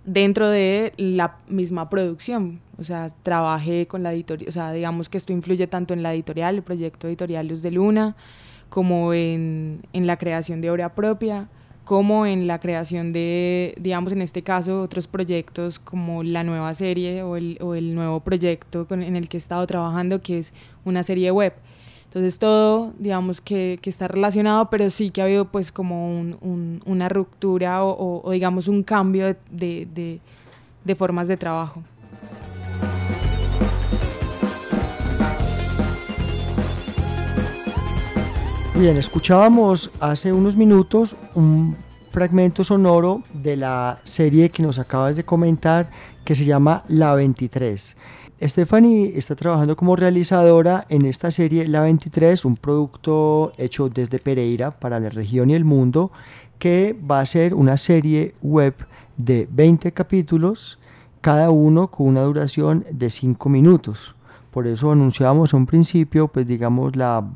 dentro 0.04 0.48
de 0.48 0.92
la 0.96 1.38
misma 1.48 1.90
producción. 1.90 2.60
O 2.78 2.84
sea, 2.84 3.10
trabajé 3.22 3.86
con 3.86 4.02
la 4.02 4.12
editorial, 4.14 4.48
o 4.48 4.52
sea, 4.52 4.72
digamos 4.72 5.08
que 5.08 5.18
esto 5.18 5.32
influye 5.32 5.66
tanto 5.66 5.94
en 5.94 6.02
la 6.02 6.14
editorial, 6.14 6.56
el 6.56 6.62
proyecto 6.62 7.08
editorial 7.08 7.48
Luz 7.48 7.60
de 7.62 7.72
Luna, 7.72 8.16
como 8.68 9.12
en, 9.12 9.82
en 9.92 10.06
la 10.06 10.16
creación 10.16 10.60
de 10.60 10.70
obra 10.70 10.94
propia, 10.94 11.48
como 11.84 12.26
en 12.26 12.46
la 12.46 12.58
creación 12.60 13.12
de, 13.12 13.74
digamos, 13.80 14.12
en 14.12 14.22
este 14.22 14.42
caso, 14.42 14.82
otros 14.82 15.06
proyectos 15.08 15.78
como 15.78 16.22
la 16.22 16.42
nueva 16.44 16.74
serie 16.74 17.22
o 17.22 17.36
el, 17.36 17.58
o 17.60 17.74
el 17.74 17.94
nuevo 17.94 18.20
proyecto 18.20 18.86
en 18.90 19.16
el 19.16 19.28
que 19.28 19.36
he 19.36 19.38
estado 19.38 19.66
trabajando, 19.66 20.20
que 20.20 20.38
es 20.38 20.52
una 20.84 21.02
serie 21.02 21.30
web. 21.30 21.54
Entonces 22.16 22.38
todo, 22.38 22.94
digamos 22.98 23.42
que, 23.42 23.78
que, 23.82 23.90
está 23.90 24.08
relacionado, 24.08 24.70
pero 24.70 24.88
sí 24.88 25.10
que 25.10 25.20
ha 25.20 25.24
habido 25.24 25.44
pues 25.52 25.70
como 25.70 26.18
un, 26.18 26.38
un, 26.40 26.80
una 26.86 27.10
ruptura 27.10 27.84
o, 27.84 28.30
digamos 28.30 28.68
un 28.68 28.82
cambio 28.84 29.26
de, 29.26 29.36
de, 29.50 30.20
de 30.82 30.94
formas 30.94 31.28
de 31.28 31.36
trabajo. 31.36 31.82
Bien, 38.76 38.96
escuchábamos 38.96 39.90
hace 40.00 40.32
unos 40.32 40.56
minutos 40.56 41.14
un 41.34 41.76
fragmento 42.10 42.64
sonoro 42.64 43.24
de 43.34 43.56
la 43.56 43.98
serie 44.04 44.48
que 44.48 44.62
nos 44.62 44.78
acabas 44.78 45.16
de 45.16 45.24
comentar 45.26 45.90
que 46.24 46.34
se 46.34 46.46
llama 46.46 46.82
La 46.88 47.14
23. 47.14 47.94
Stephanie 48.40 49.12
está 49.16 49.34
trabajando 49.34 49.76
como 49.76 49.96
realizadora 49.96 50.84
en 50.90 51.06
esta 51.06 51.30
serie 51.30 51.66
La 51.68 51.80
23, 51.80 52.44
un 52.44 52.56
producto 52.56 53.52
hecho 53.56 53.88
desde 53.88 54.18
Pereira 54.18 54.78
para 54.78 55.00
la 55.00 55.08
región 55.08 55.48
y 55.48 55.54
el 55.54 55.64
mundo, 55.64 56.12
que 56.58 56.94
va 57.10 57.20
a 57.20 57.26
ser 57.26 57.54
una 57.54 57.78
serie 57.78 58.34
web 58.42 58.74
de 59.16 59.48
20 59.50 59.90
capítulos, 59.92 60.78
cada 61.22 61.48
uno 61.48 61.90
con 61.90 62.08
una 62.08 62.22
duración 62.22 62.84
de 62.90 63.08
5 63.08 63.48
minutos. 63.48 64.14
Por 64.50 64.66
eso 64.66 64.92
anunciamos 64.92 65.54
a 65.54 65.56
un 65.56 65.64
principio, 65.64 66.28
pues 66.28 66.46
digamos, 66.46 66.94
la 66.94 67.26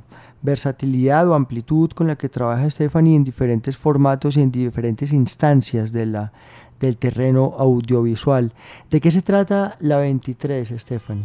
versatilidad 0.43 1.27
o 1.29 1.35
amplitud 1.35 1.91
con 1.93 2.09
la 2.09 2.17
que 2.17 2.29
trabaja 2.29 2.69
Stephanie 2.69 3.17
en 3.17 3.25
diferentes 3.25 3.79
formatos 3.79 4.37
y 4.37 4.43
en 4.43 4.51
diferentes 4.51 5.15
instancias 5.15 5.93
de 5.93 6.07
la, 6.07 6.33
del 6.81 6.97
terreno 6.97 7.53
audiovisual. 7.59 8.53
¿De 8.91 9.01
qué 9.01 9.11
se 9.11 9.23
trata 9.23 9.77
la 9.81 9.99
23, 9.99 10.73
Stephanie? 10.77 11.25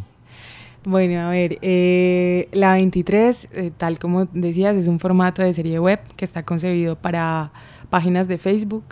Bueno, 0.84 1.20
a 1.20 1.30
ver, 1.30 1.58
eh, 1.64 2.48
la 2.52 2.74
23, 2.74 3.50
eh, 3.54 3.72
tal 3.76 3.98
como 3.98 4.26
decías, 4.26 4.76
es 4.76 4.88
un 4.88 5.00
formato 5.00 5.42
de 5.42 5.52
serie 5.52 5.80
web 5.80 6.00
que 6.16 6.26
está 6.26 6.44
concebido 6.44 6.96
para 6.96 7.52
páginas 7.90 8.28
de 8.28 8.38
Facebook. 8.38 8.84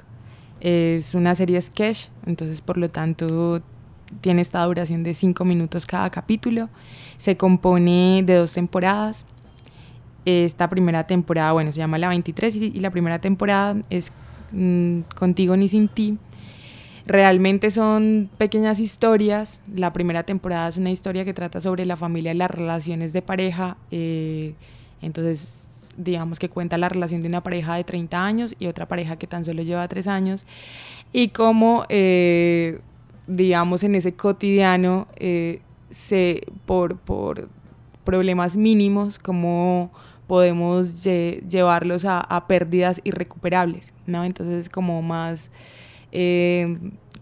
Es 0.60 1.14
una 1.14 1.36
serie 1.36 1.62
sketch, 1.62 2.08
entonces 2.26 2.62
por 2.62 2.78
lo 2.78 2.90
tanto 2.90 3.62
tiene 4.22 4.42
esta 4.42 4.64
duración 4.64 5.04
de 5.04 5.14
5 5.14 5.46
minutos 5.46 5.86
cada 5.86 6.10
capítulo. 6.10 6.70
Se 7.18 7.38
compone 7.38 8.24
de 8.26 8.36
dos 8.36 8.54
temporadas. 8.54 9.26
Esta 10.26 10.70
primera 10.70 11.06
temporada, 11.06 11.52
bueno, 11.52 11.72
se 11.74 11.80
llama 11.80 11.98
La 11.98 12.08
23 12.08 12.56
y, 12.56 12.66
y 12.66 12.80
la 12.80 12.90
primera 12.90 13.20
temporada 13.20 13.76
es 13.90 14.14
mmm, 14.52 15.02
Contigo 15.16 15.56
ni 15.58 15.68
sin 15.68 15.90
ti. 15.90 16.18
Realmente 17.06 17.70
son 17.70 18.30
pequeñas 18.38 18.80
historias. 18.80 19.62
La 19.74 19.92
primera 19.92 20.24
temporada 20.24 20.70
es 20.70 20.78
una 20.78 20.90
historia 20.90 21.26
que 21.26 21.34
trata 21.34 21.60
sobre 21.60 21.86
la 21.86 21.98
familia 21.98 22.32
y 22.32 22.38
las 22.38 22.50
relaciones 22.50 23.12
de 23.12 23.22
pareja. 23.22 23.76
Eh, 23.92 24.56
entonces, 25.02 25.68
digamos 25.98 26.40
que 26.40 26.50
cuenta 26.50 26.78
la 26.78 26.88
relación 26.88 27.22
de 27.22 27.28
una 27.28 27.44
pareja 27.44 27.76
de 27.76 27.84
30 27.84 28.26
años 28.26 28.56
y 28.58 28.68
otra 28.68 28.88
pareja 28.88 29.18
que 29.18 29.28
tan 29.28 29.44
solo 29.44 29.64
lleva 29.64 29.86
3 29.88 30.08
años. 30.08 30.46
Y 31.12 31.30
cómo, 31.30 31.86
eh, 31.90 32.80
digamos, 33.28 33.84
en 33.84 33.96
ese 33.96 34.14
cotidiano, 34.14 35.08
eh, 35.18 35.60
se, 35.90 36.42
por, 36.66 36.98
por 36.98 37.50
problemas 38.06 38.56
mínimos, 38.56 39.20
cómo 39.20 39.92
podemos 40.28 41.04
lle 41.04 41.44
llevarlos 41.50 42.06
a, 42.06 42.20
a, 42.22 42.48
pérdidas 42.48 43.02
irrecuperables, 43.04 43.94
¿no? 44.08 44.24
Entonces, 44.24 44.70
como 44.70 45.02
más 45.02 45.52
eh, 46.14 46.78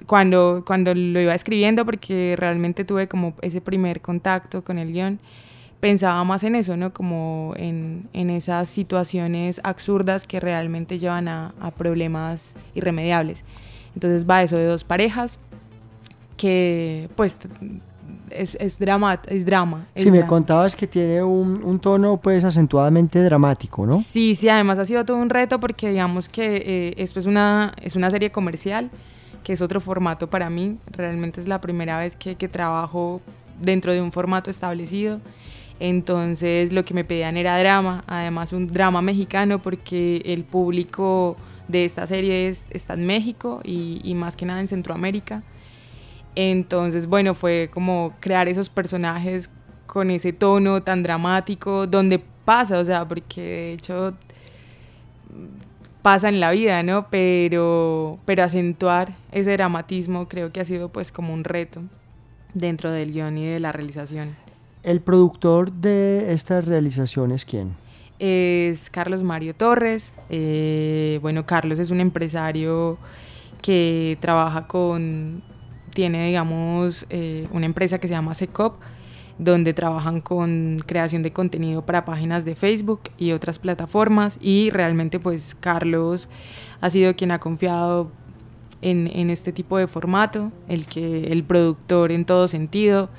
cuando, 0.06 0.64
cuando 0.66 0.94
lo 0.94 1.20
iba 1.20 1.34
escribiendo, 1.34 1.86
porque 1.86 2.36
realmente 2.38 2.84
tuve 2.86 3.08
como 3.08 3.34
ese 3.42 3.62
primer 3.62 4.02
contacto 4.02 4.64
con 4.64 4.78
el 4.78 4.92
guion, 4.92 5.20
pensaba 5.80 6.24
más 6.26 6.44
en 6.44 6.56
eso, 6.56 6.76
¿no? 6.78 6.94
Como 6.94 7.54
en, 7.56 8.10
en 8.14 8.30
esas 8.30 8.70
situaciones 8.70 9.62
absurdas 9.64 10.28
que 10.28 10.40
realmente 10.40 11.00
llevan 11.00 11.28
a, 11.28 11.54
a 11.60 11.72
problemas 11.72 12.56
irremediables. 12.76 13.46
Entonces 13.96 14.30
va 14.30 14.44
eso 14.44 14.58
de 14.58 14.66
dos 14.66 14.84
parejas 14.84 15.40
que 16.38 17.10
pues 17.16 17.38
es, 18.30 18.56
es, 18.56 18.80
drama, 18.80 19.20
es 19.28 19.46
drama. 19.46 19.88
Es 19.96 20.04
sí, 20.04 20.12
me 20.12 20.26
contabas 20.26 20.76
que 20.76 20.88
tiene 20.88 21.24
un, 21.24 21.64
un, 21.64 21.80
tono 21.80 22.18
pues 22.18 22.44
acentuadamente 22.44 23.22
dramático, 23.24 23.86
¿no? 23.86 23.94
Sí, 23.94 24.36
sí, 24.36 24.50
además 24.50 24.80
ha 24.80 24.86
sido 24.86 25.06
todo 25.06 25.18
un 25.18 25.30
reto 25.30 25.60
porque 25.60 25.90
digamos 25.90 26.30
que 26.30 26.64
eh, 26.66 26.94
esto 26.98 27.20
es 27.20 27.26
una, 27.26 27.74
es 27.82 27.96
una 27.96 28.10
serie 28.12 28.32
comercial, 28.32 28.90
que 29.44 29.54
es 29.54 29.62
otro 29.62 29.82
formato 29.82 30.30
para 30.30 30.50
mí. 30.50 30.78
Realmente 30.92 31.42
es 31.42 31.48
la 31.48 31.62
primera 31.62 31.98
vez 31.98 32.16
que, 32.16 32.36
que 32.36 32.48
trabajo 32.48 33.22
dentro 33.60 33.94
de 33.94 34.02
un 34.02 34.12
formato 34.12 34.50
establecido. 34.50 35.20
Entonces 35.80 36.72
lo 36.72 36.86
que 36.86 36.94
me 36.94 37.04
pedían 37.04 37.38
era 37.38 37.58
drama, 37.58 38.04
además 38.08 38.54
un 38.54 38.68
drama 38.68 39.02
mexicano 39.02 39.62
porque 39.62 40.22
el 40.26 40.44
público 40.44 41.38
de 41.68 41.86
esta 41.86 42.06
serie 42.06 42.50
es, 42.50 42.66
está 42.70 42.94
en 42.94 43.08
México 43.08 43.62
y, 43.64 44.00
y 44.04 44.14
más 44.14 44.36
que 44.36 44.46
nada 44.46 44.60
en 44.60 44.68
Centroamérica. 44.68 45.42
Entonces, 46.36 47.08
bueno, 47.08 47.34
fue 47.34 47.70
como 47.74 48.14
crear 48.20 48.48
esos 48.48 48.70
personajes 48.70 49.50
con 49.86 50.10
ese 50.10 50.32
tono 50.32 50.84
tan 50.84 51.04
dramático, 51.04 51.88
donde 51.88 52.20
pasa, 52.46 52.80
o 52.80 52.86
sea, 52.86 53.08
porque 53.08 53.42
de 53.42 53.74
hecho 53.74 54.14
pasa 56.02 56.30
en 56.30 56.40
la 56.40 56.52
vida, 56.52 56.84
¿no? 56.84 57.08
Pero, 57.10 58.18
pero 58.26 58.44
acentuar 58.44 59.14
ese 59.32 59.52
dramatismo 59.52 60.28
creo 60.28 60.52
que 60.52 60.60
ha 60.60 60.66
sido 60.66 60.90
pues 60.90 61.12
como 61.12 61.34
un 61.34 61.44
reto 61.44 61.82
dentro 62.54 62.92
del 62.92 63.12
guion 63.12 63.38
y 63.38 63.46
de 63.46 63.60
la 63.60 63.72
realización. 63.72 64.36
¿El 64.84 65.02
productor 65.02 65.72
de 65.72 66.34
esta 66.34 66.62
realización 66.62 67.32
es 67.32 67.46
quién? 67.46 67.76
Es 68.18 68.90
Carlos 68.90 69.24
Mario 69.24 69.54
Torres. 69.56 70.16
Eh, 70.30 71.20
bueno, 71.22 71.46
Carlos 71.46 71.80
es 71.80 71.92
un 71.92 72.00
empresario 72.00 72.98
que 73.62 74.18
trabaja 74.22 74.68
con 74.68 75.44
tiene, 75.94 76.28
digamos, 76.28 77.06
eh, 77.10 77.48
una 77.52 77.66
empresa 77.66 78.00
que 78.00 78.08
se 78.08 78.14
llama 78.14 78.34
Secop, 78.34 78.80
donde 79.38 79.74
trabajan 79.74 80.22
con 80.22 80.78
creación 80.86 81.24
de 81.24 81.32
contenido 81.32 81.86
para 81.86 82.06
páginas 82.06 82.46
de 82.46 82.56
Facebook 82.56 83.02
y 83.18 83.32
otras 83.32 83.60
plataformas. 83.60 84.38
Y 84.42 84.70
realmente, 84.70 85.20
pues, 85.20 85.56
Carlos 85.60 86.30
ha 86.80 86.90
sido 86.90 87.16
quien 87.16 87.32
ha 87.32 87.40
confiado 87.40 88.12
en, 88.82 89.10
en 89.14 89.30
este 89.30 89.52
tipo 89.52 89.78
de 89.78 89.88
formato, 89.88 90.52
el, 90.68 90.86
que, 90.86 91.32
el 91.32 91.44
productor 91.44 92.12
en 92.12 92.26
todo 92.26 92.48
sentido. 92.48 93.10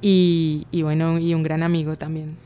Y, 0.00 0.66
y 0.70 0.82
bueno, 0.82 1.18
y 1.18 1.34
un 1.34 1.42
gran 1.42 1.62
amigo 1.62 1.96
también. 1.96 2.36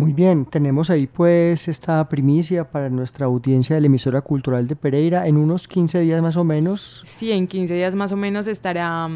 Muy 0.00 0.14
bien, 0.14 0.46
tenemos 0.46 0.88
ahí 0.88 1.06
pues 1.06 1.68
esta 1.68 2.08
primicia 2.08 2.70
para 2.70 2.88
nuestra 2.88 3.26
audiencia 3.26 3.74
de 3.74 3.82
la 3.82 3.88
emisora 3.88 4.22
cultural 4.22 4.66
de 4.66 4.74
Pereira 4.74 5.26
en 5.26 5.36
unos 5.36 5.68
15 5.68 6.00
días 6.00 6.22
más 6.22 6.38
o 6.38 6.42
menos. 6.42 7.02
Sí, 7.04 7.32
en 7.32 7.46
15 7.46 7.74
días 7.74 7.94
más 7.94 8.10
o 8.10 8.16
menos 8.16 8.46
estará, 8.46 9.10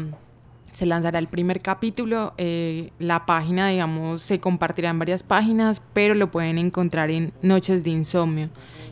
se 0.73 0.85
lanzará 0.85 1.17
el 1.17 1.27
primer 1.27 1.63
capítulo. 1.63 2.35
Eh, 2.37 2.91
la 2.99 3.25
página, 3.25 3.69
digamos, 3.69 4.21
se 4.21 4.39
compartirá 4.39 4.91
en 4.91 4.99
varias 4.99 5.23
páginas, 5.23 5.81
pero 5.93 6.13
lo 6.13 6.29
pueden 6.29 6.59
encontrar 6.59 7.09
en 7.09 7.33
Noches 7.41 7.83
de 7.83 7.89
Insomnio, 7.89 8.49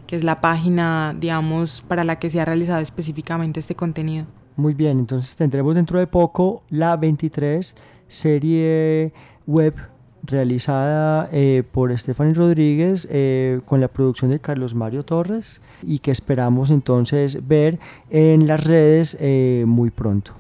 que 0.08 0.15
es 0.15 0.23
la 0.23 0.41
página, 0.41 1.15
digamos, 1.15 1.84
para 1.88 2.03
la 2.03 2.17
que 2.17 2.32
se 2.32 2.41
ha 2.41 2.45
realizado 2.45 2.82
específicamente 2.82 3.60
este 3.60 3.75
contenido. 3.75 4.25
Muy 4.56 4.73
bien, 4.73 4.97
entonces 4.97 5.36
tendremos 5.36 5.75
dentro 5.75 5.99
de 5.99 6.08
poco 6.08 6.63
la 6.71 6.97
23 6.97 7.75
serie 8.08 9.13
web 9.45 9.92
realizada 10.24 11.30
eh, 11.32 11.64
por 11.72 11.96
Stephanie 11.98 12.34
Rodríguez 12.34 13.08
eh, 13.10 13.60
con 13.66 13.82
la 13.82 13.88
producción 13.90 14.32
de 14.32 14.40
Carlos 14.40 14.74
Mario 14.74 15.04
Torres 15.04 15.60
y 15.82 16.00
que 16.00 16.12
esperamos 16.12 16.70
entonces 16.70 17.48
ver 17.48 17.78
en 18.10 18.48
las 18.48 18.64
redes 18.64 19.18
eh, 19.20 19.66
muy 19.68 19.92
pronto. 19.92 20.34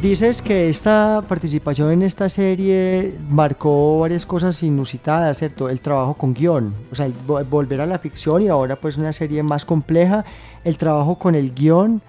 Dices 0.00 0.42
que 0.42 0.68
esta 0.68 1.24
participación 1.28 1.90
en 1.90 2.02
esta 2.02 2.28
serie 2.28 3.14
marcó 3.28 3.98
varias 3.98 4.24
cosas 4.24 4.62
inusitadas, 4.62 5.36
¿cierto? 5.36 5.68
El 5.68 5.80
trabajo 5.80 6.14
con 6.14 6.34
guion, 6.34 6.72
o 6.92 6.94
sea, 6.94 7.10
volver 7.26 7.80
a 7.80 7.86
la 7.86 7.98
ficción 7.98 8.42
y 8.42 8.48
ahora 8.48 8.76
pues 8.76 8.96
una 8.96 9.12
serie 9.12 9.42
más 9.42 9.64
compleja, 9.64 10.24
el 10.62 10.78
trabajo 10.78 11.18
con 11.18 11.34
el 11.34 11.52
guion, 11.52 12.00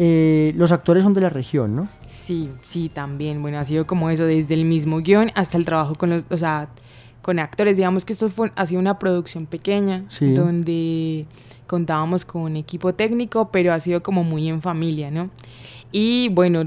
eh, 0.00 0.52
los 0.56 0.70
actores 0.70 1.02
son 1.02 1.12
de 1.12 1.20
la 1.20 1.28
región, 1.28 1.74
¿no? 1.74 1.88
Sí, 2.06 2.48
sí, 2.62 2.88
también. 2.88 3.42
Bueno, 3.42 3.58
ha 3.58 3.64
sido 3.64 3.84
como 3.86 4.10
eso, 4.10 4.24
desde 4.24 4.54
el 4.54 4.64
mismo 4.64 5.00
guion 5.00 5.32
hasta 5.34 5.58
el 5.58 5.64
trabajo 5.64 5.96
con 5.96 6.10
los, 6.10 6.24
o 6.30 6.38
sea, 6.38 6.68
con 7.20 7.40
actores. 7.40 7.76
Digamos 7.76 8.04
que 8.04 8.12
esto 8.12 8.30
fue, 8.30 8.52
ha 8.54 8.64
sido 8.64 8.80
una 8.80 9.00
producción 9.00 9.46
pequeña, 9.46 10.04
donde 10.20 11.26
contábamos 11.66 12.24
con 12.24 12.42
un 12.42 12.56
equipo 12.56 12.94
técnico, 12.94 13.50
pero 13.50 13.72
ha 13.72 13.80
sido 13.80 14.00
como 14.00 14.22
muy 14.22 14.48
en 14.48 14.62
familia, 14.62 15.10
¿no? 15.10 15.30
Y 15.90 16.28
bueno, 16.28 16.62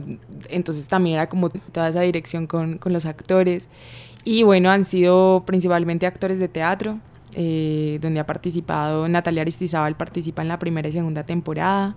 entonces 0.49 0.89
también 0.89 1.15
era 1.15 1.29
como 1.29 1.49
toda 1.49 1.87
esa 1.87 2.01
dirección 2.01 2.47
con, 2.47 2.79
con 2.79 2.91
los 2.91 3.05
actores. 3.05 3.69
Y 4.25 4.43
bueno, 4.43 4.69
han 4.69 4.83
sido 4.83 5.43
principalmente 5.45 6.05
actores 6.05 6.37
de 6.37 6.49
teatro, 6.49 6.99
eh, 7.33 7.97
donde 8.01 8.19
ha 8.19 8.25
participado 8.25 9.07
Natalia 9.07 9.43
Aristizábal, 9.43 9.95
participa 9.95 10.41
en 10.41 10.49
la 10.49 10.59
primera 10.59 10.89
y 10.89 10.91
segunda 10.91 11.23
temporada. 11.23 11.95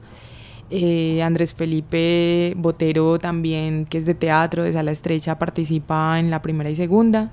Eh, 0.70 1.22
Andrés 1.22 1.55
Felipe 1.55 2.55
Botero 2.57 3.18
también, 3.18 3.85
que 3.85 3.98
es 3.98 4.07
de 4.07 4.14
teatro, 4.14 4.62
de 4.62 4.72
sala 4.72 4.90
estrecha, 4.90 5.38
participa 5.38 6.18
en 6.18 6.31
la 6.31 6.42
primera 6.42 6.70
y 6.70 6.77
segunda. 6.77 7.33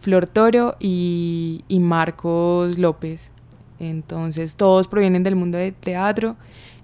Flor 0.00 0.28
Toro 0.28 0.76
y, 0.80 1.64
y 1.68 1.78
Marcos 1.80 2.78
López. 2.78 3.32
Entonces 3.78 4.56
todos 4.56 4.88
provienen 4.88 5.22
del 5.22 5.36
mundo 5.36 5.58
de 5.58 5.72
teatro. 5.72 6.36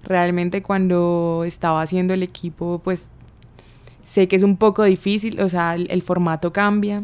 Realmente 0.03 0.63
cuando 0.63 1.43
estaba 1.45 1.81
haciendo 1.81 2.13
el 2.13 2.23
equipo, 2.23 2.81
pues 2.83 3.07
sé 4.03 4.27
que 4.27 4.35
es 4.35 4.43
un 4.43 4.57
poco 4.57 4.83
difícil, 4.83 5.39
o 5.41 5.49
sea, 5.49 5.75
el, 5.75 6.01
formato 6.01 6.53
cambia. 6.53 7.03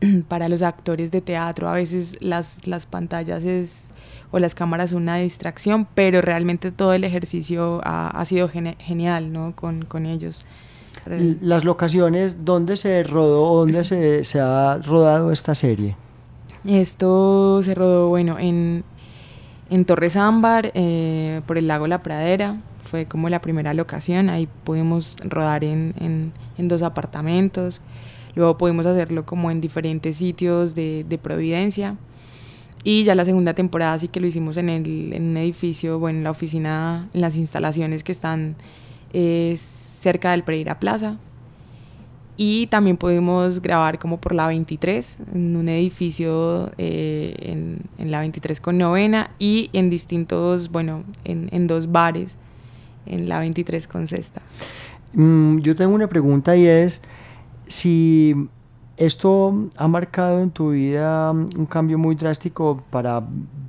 Para 0.28 0.48
los 0.48 0.62
actores 0.62 1.10
de 1.10 1.20
teatro 1.20 1.68
a 1.68 1.72
veces 1.72 2.16
las, 2.20 2.66
las 2.66 2.86
pantallas 2.86 3.44
es 3.44 3.88
o 4.30 4.38
las 4.38 4.54
cámaras 4.54 4.92
una 4.92 5.16
distracción, 5.16 5.86
pero 5.94 6.20
realmente 6.20 6.70
todo 6.70 6.92
el 6.92 7.04
ejercicio 7.04 7.80
ha, 7.84 8.08
ha 8.08 8.24
sido 8.24 8.48
genial 8.48 9.32
¿no? 9.32 9.54
con, 9.56 9.84
con 9.84 10.06
ellos. 10.06 10.44
Las 11.40 11.64
locaciones, 11.64 12.44
¿dónde 12.44 12.76
se 12.76 13.02
rodó, 13.02 13.60
dónde 13.60 13.84
se, 13.84 14.24
se 14.24 14.40
ha 14.40 14.78
rodado 14.78 15.32
esta 15.32 15.54
serie? 15.54 15.96
Esto 16.64 17.62
se 17.62 17.74
rodó, 17.74 18.08
bueno, 18.08 18.38
en, 18.38 18.84
en 19.70 19.84
Torres 19.84 20.16
Ámbar, 20.16 20.70
eh, 20.74 21.40
por 21.46 21.56
el 21.56 21.66
lago 21.66 21.86
La 21.86 22.02
Pradera, 22.02 22.60
fue 22.82 23.06
como 23.06 23.28
la 23.28 23.40
primera 23.40 23.74
locación, 23.74 24.28
ahí 24.28 24.48
pudimos 24.64 25.16
rodar 25.24 25.64
en, 25.64 25.94
en, 26.00 26.32
en, 26.56 26.68
dos 26.68 26.82
apartamentos, 26.82 27.80
luego 28.34 28.58
pudimos 28.58 28.86
hacerlo 28.86 29.24
como 29.24 29.50
en 29.50 29.60
diferentes 29.60 30.16
sitios 30.16 30.74
de, 30.74 31.04
de 31.08 31.18
Providencia, 31.18 31.96
y 32.84 33.04
ya 33.04 33.14
la 33.14 33.24
segunda 33.24 33.54
temporada 33.54 33.98
sí 33.98 34.08
que 34.08 34.20
lo 34.20 34.26
hicimos 34.26 34.56
en, 34.56 34.68
el, 34.68 35.12
en 35.12 35.30
un 35.30 35.36
edificio, 35.36 35.98
bueno, 35.98 36.18
en 36.18 36.24
la 36.24 36.30
oficina, 36.30 37.08
en 37.12 37.20
las 37.20 37.36
instalaciones 37.36 38.04
que 38.04 38.12
están 38.12 38.56
eh, 39.12 39.54
cerca 39.58 40.30
del 40.32 40.44
Pereira 40.44 40.78
Plaza. 40.78 41.16
Y 42.40 42.68
también 42.68 42.96
pudimos 42.96 43.60
grabar 43.60 43.98
como 43.98 44.20
por 44.20 44.32
la 44.32 44.46
23, 44.46 45.18
en 45.34 45.56
un 45.56 45.68
edificio 45.68 46.70
eh, 46.78 47.34
en, 47.40 47.80
en, 47.98 48.12
la 48.12 48.20
23 48.20 48.60
con 48.60 48.78
novena 48.78 49.32
y 49.40 49.70
en 49.72 49.90
distintos, 49.90 50.70
bueno, 50.70 51.02
en, 51.24 51.48
en 51.50 51.66
dos 51.66 51.90
bares, 51.90 52.38
en 53.06 53.28
la 53.28 53.40
23 53.40 53.88
con 53.88 54.06
sexta. 54.06 54.40
Mm, 55.14 55.58
yo 55.58 55.74
tengo 55.74 55.96
una 55.96 56.06
pregunta 56.06 56.56
y 56.56 56.66
es 56.66 57.00
si 57.66 58.48
esto 58.98 59.68
ha 59.76 59.88
marcado 59.88 60.40
en 60.40 60.50
tu 60.50 60.70
vida 60.70 61.30
un 61.30 61.66
cambio 61.66 61.98
muy 61.98 62.16
drástico 62.16 62.82
para 62.90 63.22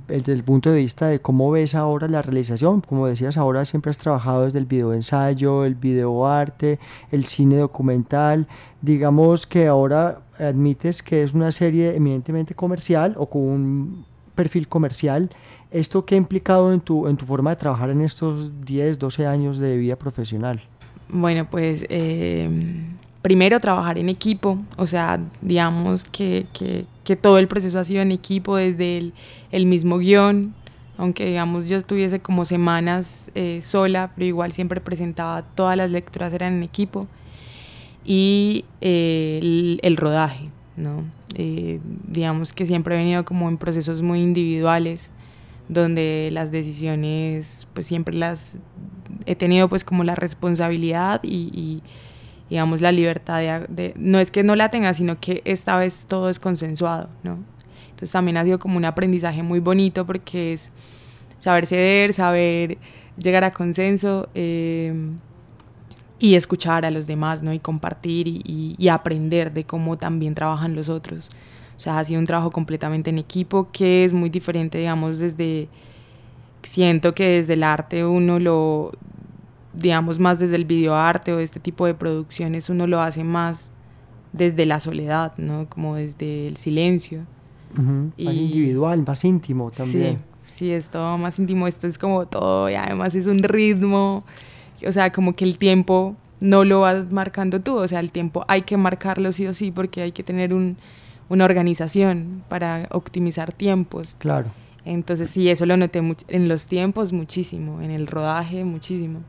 desde 0.08 0.32
el 0.32 0.42
punto 0.42 0.72
de 0.72 0.78
vista 0.78 1.06
de 1.06 1.20
cómo 1.20 1.52
ves 1.52 1.76
ahora 1.76 2.08
la 2.08 2.20
realización. 2.20 2.80
Como 2.80 3.06
decías, 3.06 3.36
ahora 3.36 3.64
siempre 3.64 3.90
has 3.90 3.98
trabajado 3.98 4.44
desde 4.44 4.58
el 4.58 4.66
video 4.66 4.92
ensayo, 4.92 5.64
el 5.64 5.76
video 5.76 6.26
arte, 6.26 6.80
el 7.12 7.26
cine 7.26 7.56
documental. 7.58 8.48
Digamos 8.82 9.46
que 9.46 9.68
ahora 9.68 10.22
admites 10.38 11.02
que 11.02 11.22
es 11.22 11.32
una 11.32 11.52
serie 11.52 11.94
eminentemente 11.94 12.54
comercial 12.56 13.14
o 13.16 13.26
con 13.26 13.42
un 13.42 14.04
perfil 14.34 14.66
comercial. 14.66 15.30
¿Esto 15.70 16.04
qué 16.04 16.16
ha 16.16 16.18
implicado 16.18 16.72
en 16.72 16.80
tu, 16.80 17.06
en 17.06 17.16
tu 17.16 17.24
forma 17.24 17.50
de 17.50 17.56
trabajar 17.56 17.90
en 17.90 18.00
estos 18.00 18.64
10, 18.64 18.98
12 18.98 19.26
años 19.26 19.58
de 19.58 19.76
vida 19.76 19.94
profesional? 19.94 20.60
Bueno, 21.08 21.46
pues 21.48 21.86
eh, 21.88 22.48
primero 23.22 23.60
trabajar 23.60 23.98
en 23.98 24.08
equipo, 24.08 24.58
o 24.76 24.86
sea, 24.86 25.20
digamos 25.42 26.04
que, 26.04 26.46
que, 26.52 26.86
todo 27.16 27.38
el 27.38 27.48
proceso 27.48 27.76
ha 27.80 27.84
sido 27.84 28.02
en 28.02 28.12
equipo, 28.12 28.54
desde 28.54 29.12
el, 29.50 29.66
mismo 29.66 29.98
guion, 29.98 30.54
aunque 30.96 31.26
digamos 31.26 31.68
yo 31.68 31.76
estuviese 31.76 32.20
como 32.20 32.44
semanas 32.44 33.32
eh, 33.34 33.62
sola, 33.62 34.12
pero 34.14 34.26
igual 34.26 34.52
siempre 34.52 34.80
presentaba 34.80 35.42
todas 35.42 35.76
las 35.76 35.90
lecturas 35.90 36.32
eran 36.32 36.54
en 36.54 36.62
equipo, 36.62 37.08
y 38.04 38.64
eh, 38.80 39.78
el, 39.82 39.96
rodaje, 39.96 40.50
¿no? 40.76 41.04
Eh, 41.34 41.80
digamos 42.06 42.52
que 42.52 42.64
siempre 42.64 42.94
he 42.94 42.98
venido 42.98 43.24
como 43.24 43.48
en 43.48 43.58
procesos 43.58 44.02
muy 44.02 44.20
individuales, 44.20 45.10
donde 45.68 46.30
las 46.32 46.52
decisiones 46.52 47.66
pues 47.74 47.88
siempre 47.88 48.14
las 48.14 48.56
he 49.26 49.34
tenido 49.34 49.68
pues 49.68 49.82
como 49.82 50.04
la 50.04 50.14
responsabilidad 50.14 51.20
y 51.24 51.82
digamos, 52.50 52.80
la 52.80 52.90
libertad 52.90 53.62
de, 53.68 53.94
no 53.96 54.18
es 54.18 54.32
que 54.32 54.42
no 54.42 54.56
la 54.56 54.70
tenga, 54.70 54.92
sino 54.92 55.20
que 55.20 55.40
esta 55.44 55.76
vez 55.76 56.04
todo 56.08 56.28
es 56.28 56.40
consensuado, 56.40 57.08
¿no? 57.22 57.38
Entonces 57.90 58.10
también 58.10 58.36
ha 58.36 58.44
sido 58.44 58.58
como 58.58 58.76
un 58.76 58.84
aprendizaje 58.84 59.42
muy 59.42 59.60
bonito 59.60 60.04
porque 60.04 60.54
es 60.54 60.70
saber 61.38 61.66
ceder, 61.66 62.12
saber 62.12 62.78
llegar 63.16 63.44
a 63.44 63.52
consenso 63.52 64.28
eh, 64.34 64.92
y 66.18 66.34
escuchar 66.34 66.84
a 66.84 66.90
los 66.90 67.06
demás, 67.06 67.42
¿no? 67.42 67.52
Y 67.52 67.60
compartir 67.60 68.26
y, 68.26 68.74
y, 68.76 68.88
aprender 68.88 69.52
de 69.52 69.64
cómo 69.64 69.96
también 69.96 70.34
trabajan 70.34 70.74
los 70.74 70.88
otros. 70.88 71.30
O 71.76 71.80
sea, 71.80 71.98
ha 71.98 72.04
sido 72.04 72.18
un 72.18 72.26
trabajo 72.26 72.50
completamente 72.50 73.10
en 73.10 73.18
equipo 73.18 73.70
que 73.70 74.04
es 74.04 74.12
muy 74.12 74.28
diferente, 74.28 74.78
digamos, 74.78 75.18
desde... 75.18 75.68
Siento 76.62 77.14
que 77.14 77.26
desde 77.26 77.54
el 77.54 77.62
arte 77.62 78.04
uno 78.04 78.38
lo 78.38 78.92
digamos, 79.72 80.18
más 80.18 80.38
desde 80.38 80.56
el 80.56 80.64
videoarte 80.64 81.32
o 81.32 81.38
este 81.38 81.60
tipo 81.60 81.86
de 81.86 81.94
producciones, 81.94 82.68
uno 82.70 82.86
lo 82.86 83.00
hace 83.00 83.24
más 83.24 83.72
desde 84.32 84.66
la 84.66 84.80
soledad, 84.80 85.32
¿no? 85.36 85.68
Como 85.68 85.96
desde 85.96 86.48
el 86.48 86.56
silencio. 86.56 87.26
Más 87.74 88.36
individual, 88.36 89.04
más 89.06 89.24
íntimo 89.24 89.70
también. 89.70 90.18
Sí, 90.46 90.66
sí, 90.66 90.70
es 90.72 90.90
todo 90.90 91.16
más 91.18 91.38
íntimo. 91.38 91.66
Esto 91.66 91.86
es 91.86 91.98
como 91.98 92.26
todo, 92.26 92.68
y 92.68 92.74
además 92.74 93.14
es 93.14 93.26
un 93.26 93.42
ritmo. 93.42 94.24
O 94.86 94.92
sea, 94.92 95.12
como 95.12 95.34
que 95.34 95.44
el 95.44 95.58
tiempo 95.58 96.16
no 96.40 96.64
lo 96.64 96.80
vas 96.80 97.12
marcando 97.12 97.60
tú. 97.60 97.76
O 97.76 97.86
sea, 97.86 98.00
el 98.00 98.10
tiempo 98.10 98.44
hay 98.48 98.62
que 98.62 98.76
marcarlo 98.76 99.30
sí 99.32 99.46
o 99.46 99.54
sí 99.54 99.70
porque 99.70 100.02
hay 100.02 100.12
que 100.12 100.22
tener 100.22 100.52
un, 100.52 100.78
una 101.28 101.44
organización 101.44 102.42
para 102.48 102.88
optimizar 102.90 103.52
tiempos. 103.52 104.16
Claro. 104.18 104.52
Entonces, 104.84 105.30
sí, 105.30 105.48
eso 105.48 105.66
lo 105.66 105.76
noté 105.76 106.00
en 106.28 106.48
los 106.48 106.66
tiempos 106.66 107.12
muchísimo, 107.12 107.82
en 107.82 107.90
el 107.90 108.06
rodaje 108.06 108.64
muchísimo. 108.64 109.20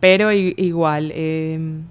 Pero 0.00 0.32
igual 0.32 1.12
em, 1.14 1.82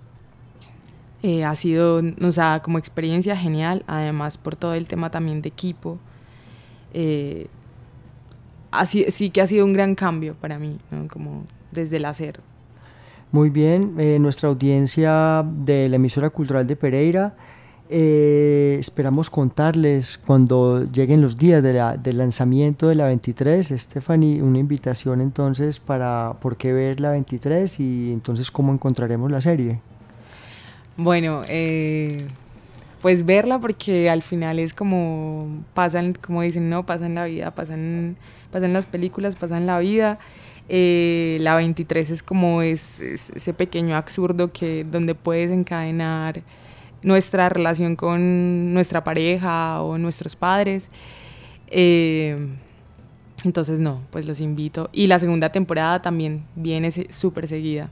eh, 1.21 1.45
ha 1.45 1.55
sido, 1.55 2.01
o 2.21 2.31
sea, 2.31 2.61
como 2.63 2.79
experiencia 2.79 3.37
genial, 3.37 3.83
además 3.87 4.37
por 4.37 4.55
todo 4.55 4.73
el 4.73 4.87
tema 4.87 5.11
también 5.11 5.41
de 5.41 5.49
equipo. 5.49 5.99
Eh, 6.93 7.47
así, 8.71 9.05
sí 9.09 9.29
que 9.29 9.41
ha 9.41 9.47
sido 9.47 9.65
un 9.65 9.73
gran 9.73 9.93
cambio 9.93 10.35
para 10.35 10.57
mí, 10.57 10.79
¿no? 10.89 11.07
como 11.07 11.45
desde 11.71 11.97
el 11.97 12.05
hacer. 12.05 12.39
Muy 13.31 13.51
bien, 13.51 13.93
eh, 13.99 14.17
nuestra 14.19 14.49
audiencia 14.49 15.45
de 15.45 15.87
la 15.87 15.97
emisora 15.97 16.31
cultural 16.31 16.65
de 16.65 16.75
Pereira 16.75 17.35
eh, 17.91 18.77
esperamos 18.79 19.31
contarles 19.31 20.19
cuando 20.19 20.85
lleguen 20.91 21.21
los 21.21 21.37
días 21.37 21.63
del 21.63 22.17
lanzamiento 22.17 22.87
de 22.87 22.93
la 22.93 23.07
23. 23.07 23.67
Stephanie, 23.75 24.43
una 24.43 24.59
invitación 24.59 25.21
entonces 25.21 25.79
para 25.79 26.35
por 26.39 26.55
qué 26.55 26.71
ver 26.71 26.99
la 26.99 27.09
23 27.11 27.79
y 27.79 28.13
entonces 28.13 28.51
cómo 28.51 28.71
encontraremos 28.71 29.31
la 29.31 29.41
serie. 29.41 29.81
Bueno, 30.97 31.41
eh, 31.47 32.27
pues 33.01 33.25
verla 33.25 33.57
porque 33.59 34.09
al 34.09 34.21
final 34.21 34.59
es 34.59 34.73
como 34.73 35.47
pasan, 35.73 36.13
como 36.13 36.43
dicen, 36.43 36.69
no, 36.69 36.85
pasan 36.85 37.15
la 37.15 37.25
vida, 37.25 37.55
pasan, 37.55 38.17
pasan 38.51 38.71
las 38.71 38.85
películas, 38.85 39.35
pasan 39.35 39.65
la 39.65 39.79
vida. 39.79 40.19
Eh, 40.67 41.39
la 41.41 41.55
23 41.55 42.11
es 42.11 42.21
como 42.21 42.61
es, 42.61 42.99
ese 42.99 43.53
pequeño 43.55 43.95
absurdo 43.95 44.51
que 44.51 44.83
donde 44.83 45.15
puedes 45.15 45.49
encadenar 45.49 46.43
nuestra 47.01 47.49
relación 47.49 47.95
con 47.95 48.73
nuestra 48.73 49.03
pareja 49.03 49.81
o 49.81 49.97
nuestros 49.97 50.35
padres. 50.35 50.89
Eh, 51.67 52.37
entonces 53.43 53.79
no, 53.79 54.01
pues 54.11 54.25
los 54.25 54.41
invito. 54.41 54.89
Y 54.91 55.07
la 55.07 55.19
segunda 55.19 55.51
temporada 55.51 56.01
también 56.01 56.43
viene 56.55 56.91
súper 56.91 57.47
seguida. 57.47 57.89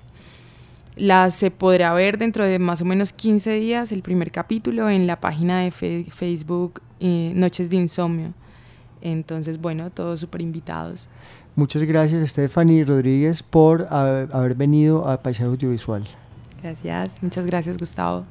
La 0.95 1.29
se 1.29 1.51
podrá 1.51 1.93
ver 1.93 2.17
dentro 2.17 2.43
de 2.43 2.57
más 2.57 2.81
o 2.81 2.85
menos 2.85 3.13
15 3.13 3.51
días 3.51 3.91
el 3.91 4.01
primer 4.01 4.31
capítulo 4.31 4.89
en 4.89 5.05
la 5.05 5.19
página 5.19 5.61
de 5.61 5.71
Facebook 5.71 6.81
eh, 6.99 7.31
Noches 7.35 7.69
de 7.69 7.77
Insomnio. 7.77 8.33
Entonces, 9.01 9.59
bueno, 9.61 9.91
todos 9.91 10.19
súper 10.19 10.41
invitados. 10.41 11.07
Muchas 11.55 11.83
gracias, 11.83 12.29
Stephanie 12.29 12.83
Rodríguez, 12.83 13.41
por 13.43 13.87
haber 13.91 14.55
venido 14.55 15.07
a 15.07 15.21
Paisaje 15.21 15.49
Audiovisual. 15.49 16.03
Gracias, 16.61 17.21
muchas 17.21 17.45
gracias, 17.45 17.77
Gustavo. 17.77 18.25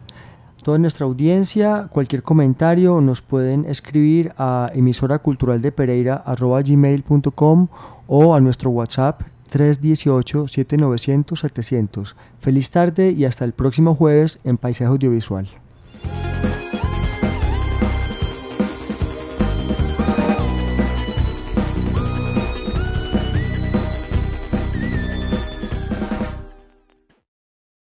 Toda 0.67 0.79
nuestra 0.79 1.07
audiencia. 1.07 1.89
Cualquier 1.93 2.25
comentario 2.25 3.01
nos 3.01 3.23
pueden 3.23 3.67
escribir 3.67 4.33
a 4.37 4.73
emisora 4.75 5.21
cultural 5.21 5.63
de 5.63 5.71
Pereira@gmail.com 5.71 7.69
o 8.09 8.35
a 8.35 8.41
nuestro 8.41 8.71
WhatsApp 8.71 9.23
318-7900-700. 9.53 12.17
Feliz 12.41 12.73
tarde 12.73 13.13
y 13.13 13.27
hasta 13.27 13.45
el 13.45 13.53
próximo 13.53 13.95
jueves 13.95 14.41
en 14.43 14.57
Paisaje 14.57 14.91
Audiovisual. 14.91 15.49